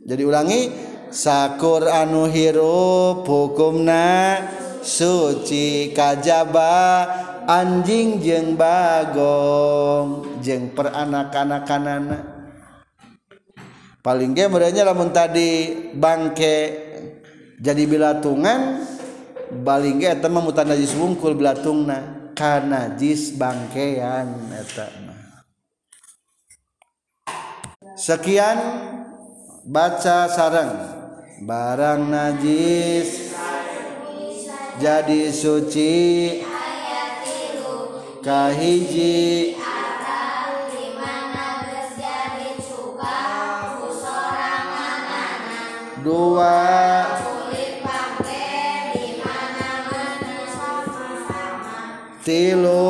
Jadi 0.04 0.22
ulangi 0.24 0.60
sakur 1.08 1.88
anu 1.88 2.28
hirup 2.28 3.24
hukumna 3.24 4.36
suci 4.80 5.92
kajaba 5.92 7.06
anjing 7.44 8.20
jeng 8.20 8.56
Bagong 8.56 10.40
jeng 10.40 10.72
peranak 10.72 11.32
anak-anak 11.32 12.20
paling 14.00 14.32
gamenya 14.32 14.88
namun 14.88 15.12
tadi 15.12 15.72
bangke 15.92 16.58
jadi 17.60 17.82
bilatungan 17.84 18.88
baling 19.50 20.00
mutan 20.40 20.72
najis 20.72 20.96
wungkul 20.96 21.36
belatungna 21.36 22.32
karena 22.32 22.88
najis 22.88 23.36
bangkean 23.36 24.48
etama. 24.56 25.12
sekian 28.00 28.58
baca 29.68 30.24
sarang 30.32 30.72
barang 31.44 32.00
najis. 32.08 33.29
jadi 34.80 35.28
suci. 35.28 35.92
Kahiji. 38.24 39.52
Dua. 46.00 46.56
Tilu. 52.24 52.89